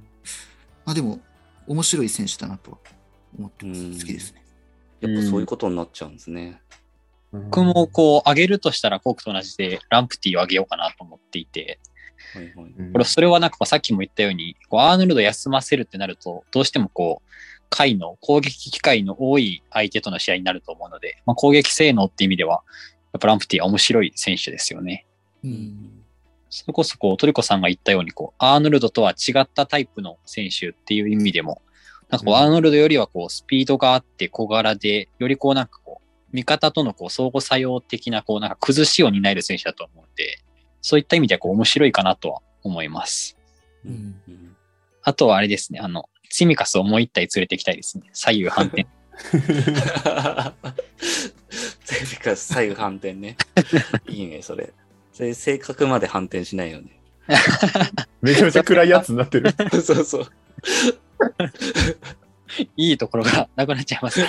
[0.85, 1.21] まあでも、
[1.67, 2.79] 面白い選手だなとは
[3.39, 3.81] 思ってます。
[3.81, 4.45] うん好きですね。
[5.01, 6.61] やっぱそういうことになっちゃうんですね。
[7.33, 11.79] 僕もこう、上げるとしたらコークと同じでランプティを上げようかなと思っていて、
[12.35, 12.73] はいはい。
[12.79, 17.29] うんこれ、それはなんかさっきも言ったように、こうアーノルド休ませるってなると、どうしてもこう、
[17.71, 22.63] 回の攻撃機会の多い相手との試合になると思うので、まあ、攻撃性能って意味では、
[23.13, 25.07] やっぱランプティは面白い選手ですよね。
[25.45, 25.49] う。
[25.49, 25.91] うんん。
[26.51, 31.63] それこそこう、トリコさんが言ったように、こう、アーノルドとは違ったタイプの選手っていう意味でも、
[32.09, 40.39] なんかこう、うんアーノルドよりはこう、スピードがあって小柄で、よりこうなんかこう、味方とのこう、相互作用的なこう、なんか崩しを担える選手だと思うので、
[40.81, 43.37] そういった意味ではこう、面白いかなとは思います。
[43.85, 44.21] うん。
[44.29, 44.49] うん
[45.09, 48.11] あとはあれですね、あの、ツィミカスをもう一体連れてきたいですね。
[48.13, 48.87] 左右反転。
[51.85, 53.39] 全部か左右反転ね。
[54.07, 54.75] いいね、それ。
[55.15, 57.01] それ正確まで反転しないよね。
[58.21, 59.51] めちゃめちゃ暗いやつになってる。
[59.83, 60.31] そうそう。
[62.77, 64.29] いいところがなくなっちゃいますね。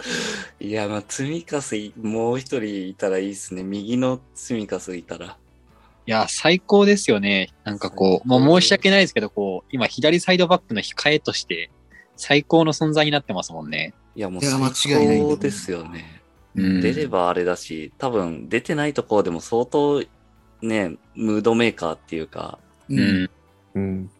[0.60, 3.62] いや、まあ、積みかすい、もう一人いたらいいっすね。
[3.62, 5.36] 右の積みかすいたら。
[6.06, 7.50] いや、最高ですよね。
[7.64, 11.70] なんかこう、まあ申し訳ないですけど、こう、今左サイドバックの控えとして、
[12.16, 13.94] 最高の存在になってますもんね。
[14.16, 16.22] いや、もういや間最違いないんだ高ですよね。
[16.54, 20.02] うん出ればあれだし、多分出てないところでも相当
[20.62, 22.94] ね、ムードメーカーっていうか、う。
[22.94, 23.30] うんん。
[23.74, 24.10] うん。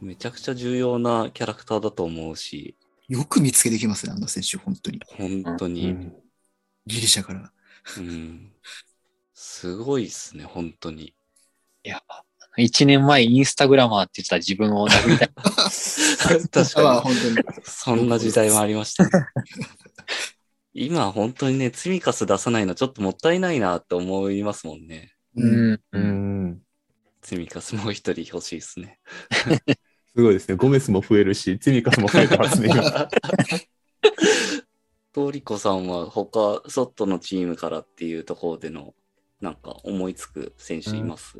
[0.00, 2.74] めちゃくちゃ重要なキャラクターだと思うし、
[3.10, 4.98] よく見つけてきますね、あの選手、本当に。
[4.98, 5.88] う本当に。
[5.88, 6.12] ん
[6.86, 7.52] ギリシャから。
[7.98, 8.52] うん。
[9.34, 11.12] すごいっすね、本当に。
[11.82, 12.00] いや、
[12.56, 15.30] 一年前インスタグラマーって言ってた自分を殴りたい。
[16.50, 17.14] 確まあ、かに。
[17.14, 17.64] 本当に。
[17.64, 19.10] そんな時代もありましたね。
[20.72, 25.16] 今、本当にね、積みかす出さないのちょっともったいないなって思いますもんね。
[25.34, 25.72] うん。
[25.72, 25.80] ん。
[25.90, 26.62] うん。
[27.22, 29.00] 積みかすもう一人欲しいですね。
[30.16, 30.56] すごいですね。
[30.56, 32.68] ゴメスも増えるし、ツィミカスも増えてますね。
[32.70, 32.82] 今
[35.12, 38.94] トリコさんは他、外のチームからっていうところでの、
[39.40, 41.36] なんか思いつく選手います、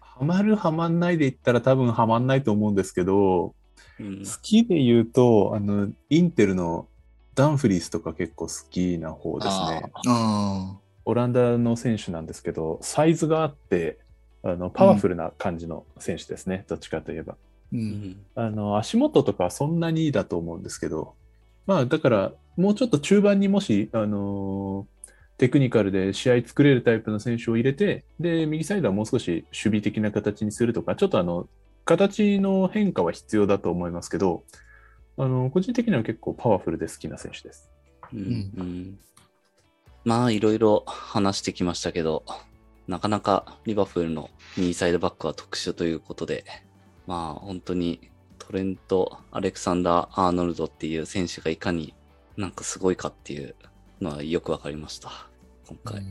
[0.00, 3.54] ハマるハマんないで言ったら多分ハマんないと思うんですけど、
[3.98, 6.88] うん好きで言うと、あの、インテルの
[7.34, 9.92] ダンフリースとか結構好きな方ですね。
[10.08, 13.98] あオランダの選手なんですけど、サイズがあって、
[14.42, 17.36] あのパワフルな感じの選手ですね、どっちかといえば。
[17.72, 17.76] あ。
[17.76, 17.78] う。
[17.78, 21.14] うんんあの足元とかはそんなにだと思うんですけど、
[21.66, 25.00] まあだから、もうちょっと中盤にもし、あのー
[25.40, 31.48] テクニカルで試合作れるタイプの選手を入れて、で、右サイドはもう少し守備的な形にするとか、ちょっとあの、
[31.86, 34.44] 形の変化は必要だと思いますけど、
[35.16, 37.70] あの、個人的には結構パワフルで好きな選手です。
[38.12, 38.98] うんうん
[40.04, 42.22] まあ、いろいろ話してきましたけど、
[42.86, 46.44] なかなかリバプールの右サイドバックは特殊ということで、
[47.06, 48.00] まあ本当に
[48.38, 51.94] トレント・アレクサンダー・アーノルドっていう選手がいかに
[52.36, 53.54] なんかすごいかっていう
[54.00, 55.10] のはよくわかりました。
[55.68, 56.02] 今回。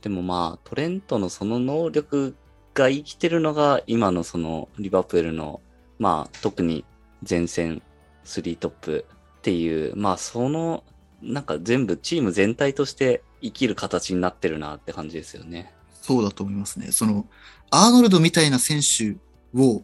[0.00, 2.34] でもまあトレントのその能力
[2.74, 5.60] が生きてるのが今のそのリバプールの
[5.98, 6.84] まあ特に
[7.28, 7.82] 前線
[8.24, 9.06] 3トップ
[9.38, 10.82] っていうまあその
[11.22, 15.72] なんか全部チーム全体として生きる形になってるなって感じですよね。
[15.92, 16.92] そうだと思いますね。
[16.92, 17.26] その、
[17.70, 19.16] アーノルドみたいな選手
[19.58, 19.82] を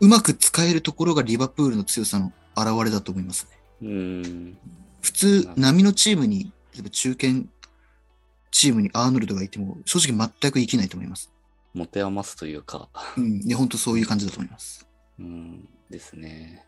[0.00, 3.58] うまく使えるところがリバプールの強さの表れだと思いますね。
[3.82, 4.58] うーん。
[5.00, 7.44] 普通、波のチームに、例えば中堅
[8.50, 11.32] チームにアーノルドがいても、正直全く生きないと思います。
[11.74, 13.40] 持て余すというか、うん。
[13.44, 14.88] いや、本当そういう感じだと思います。
[15.18, 16.64] うんですね。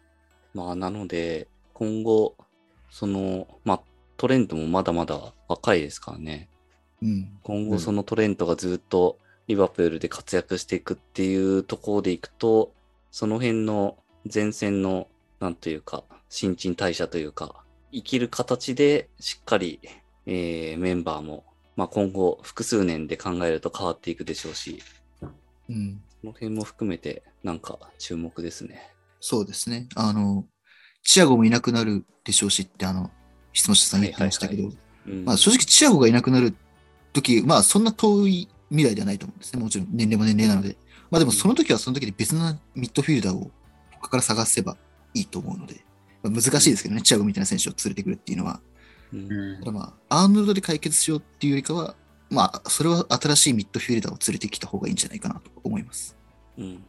[0.55, 2.35] まあなので今後
[2.91, 3.81] そのまあ
[4.17, 6.49] トレントもまだまだ若いですからね。
[7.03, 7.39] うん。
[7.43, 12.73] 今後そのトレントがずっとリバプールで活躍していくっていうところでいくと、
[13.11, 13.99] その辺の
[14.33, 15.09] 前線の、
[15.41, 19.81] なんというか、新陳代謝というか、生きる形でしっかり、
[20.27, 21.45] えーメンバーも、
[21.77, 24.83] まあ、今後複数年で考えると変わっていくでしょうし、
[25.69, 26.03] うん。
[26.21, 28.93] その辺も含めてなんか注目ですね。
[29.21, 29.89] そうですね。
[29.97, 30.45] あの、
[31.03, 33.11] チアゴもいなくなるでしょうしって、あの、
[33.53, 34.71] 質問者さんが言ってましたけど、
[35.25, 36.55] まあ正直チアゴがいなくなる
[37.13, 39.63] 時、まあそんな遠い未来ではないと思うんですね。
[39.63, 40.77] もちろん年齢も年齢なので。
[41.11, 43.51] まあでもその時はその時で別のミッドフィルダーを
[44.01, 44.77] 他から探せば
[45.15, 45.85] いいと思うので、
[46.23, 48.61] まあ、難しいですけどね、チアゴみたいな選手を連れてくるっていうのは。
[49.13, 51.97] うんだまあ、アーノルドで解決しようっていうよりかは、
[52.31, 56.17] まあ、それは新しいミッドフィルダーを連れてきた方がいいんじゃないかなと思います。
[56.57, 56.85] うん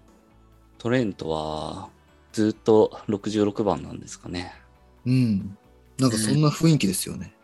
[0.78, 1.90] トレントは
[2.32, 4.52] ずっと66番なんですかね。
[5.06, 5.58] うん。
[6.00, 7.36] なんかそんな雰囲気ですよね。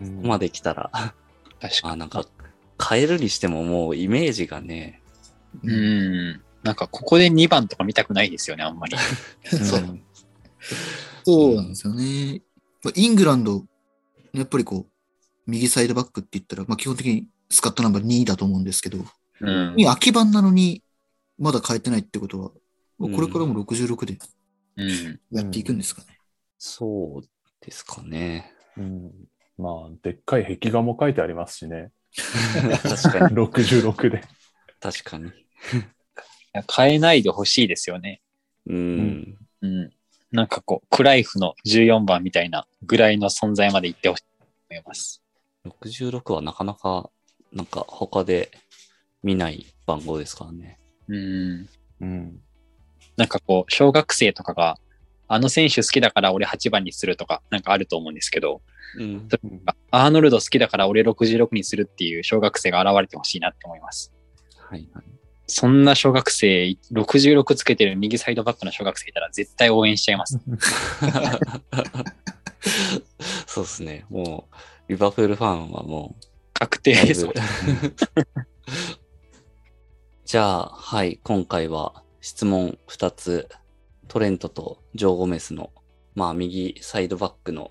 [0.00, 0.90] うんここまで来たら、
[1.60, 2.24] 確かあ、なんか
[2.88, 5.05] 変えるにしてももうイメージがね、に。
[5.62, 6.42] うん。
[6.62, 8.96] なんかここで2番とか見たくないですよね、あんまり。
[9.46, 10.02] そううん
[11.24, 12.42] そうなんですよね。
[12.84, 13.64] まあ、イングランド、
[14.32, 14.92] やっぱりこう、
[15.46, 18.98] 右サイドバックって言ったら、まあ、基本的にスカットナンバー2だと思うんですけど、
[19.40, 19.74] うん。
[19.76, 20.82] 空き番なのに、
[21.38, 22.50] まだ変えてないってことは、
[22.98, 24.18] まあこれからも66で
[24.76, 25.20] うん。
[25.30, 26.18] やっていくんですかね。
[26.58, 27.28] そう
[27.60, 28.52] ですかね。
[28.76, 29.10] うん
[29.58, 31.90] まあ、でっかい壁画も書いてありますしね。
[32.82, 34.22] 確かに、66で。
[34.80, 35.32] 確かに。
[36.74, 38.22] 変えないでほしいですよね。
[38.66, 39.38] うん。
[39.62, 39.90] うん。
[40.32, 45.22] なんかこう、クライフの14番みたいなぐらいの存在まで行ってほしいと思います。
[45.66, 47.10] 66はなかなか、
[47.52, 48.50] なんか他で
[49.22, 50.78] 見ない番号ですからね。
[51.08, 51.68] うん。
[52.00, 52.40] うん。
[53.16, 54.78] なんかこう、小学生とかが、
[55.28, 58.62] あの選手好きだから俺8番にするとか、なんかあると思うんですけど、
[58.98, 59.28] うん。
[59.90, 64.12] アーノルド好きだから俺66にするっていう小学生が現れてほしいなって思います。
[64.58, 65.04] はいはい。
[65.46, 70.40] そんな小学生、66つけてる右サイドバックの小学生いたら絶対応援しちゃいます。
[73.46, 74.04] そうですね。
[74.10, 74.54] もう、
[74.88, 76.16] リバプールファンはも
[76.52, 77.32] 確う、だいぶ定そう。
[80.24, 83.48] じゃあ、はい、今回は質問2つ、
[84.08, 85.70] トレントとジョー・ゴメスの、
[86.14, 87.70] まあ、右サイドバックの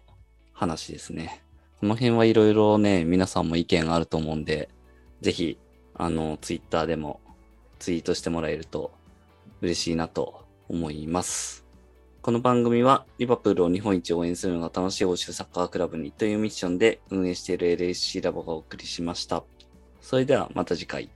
[0.53, 1.43] 話ですね。
[1.81, 4.69] この辺はいろいろね、皆さんも意見あると思うんで、
[5.21, 5.57] ぜひ、
[5.93, 7.19] あの、ツイッターでも
[7.85, 8.91] ツイートしてもらえると
[9.61, 11.67] 嬉しいなと思います。
[12.23, 19.43] この番組は、リバプールを日本一応援するのが楽しい欧州サッカークラブにというミッションで運営している LSC ラボがお送りしました。
[20.01, 21.11] それではまた次回。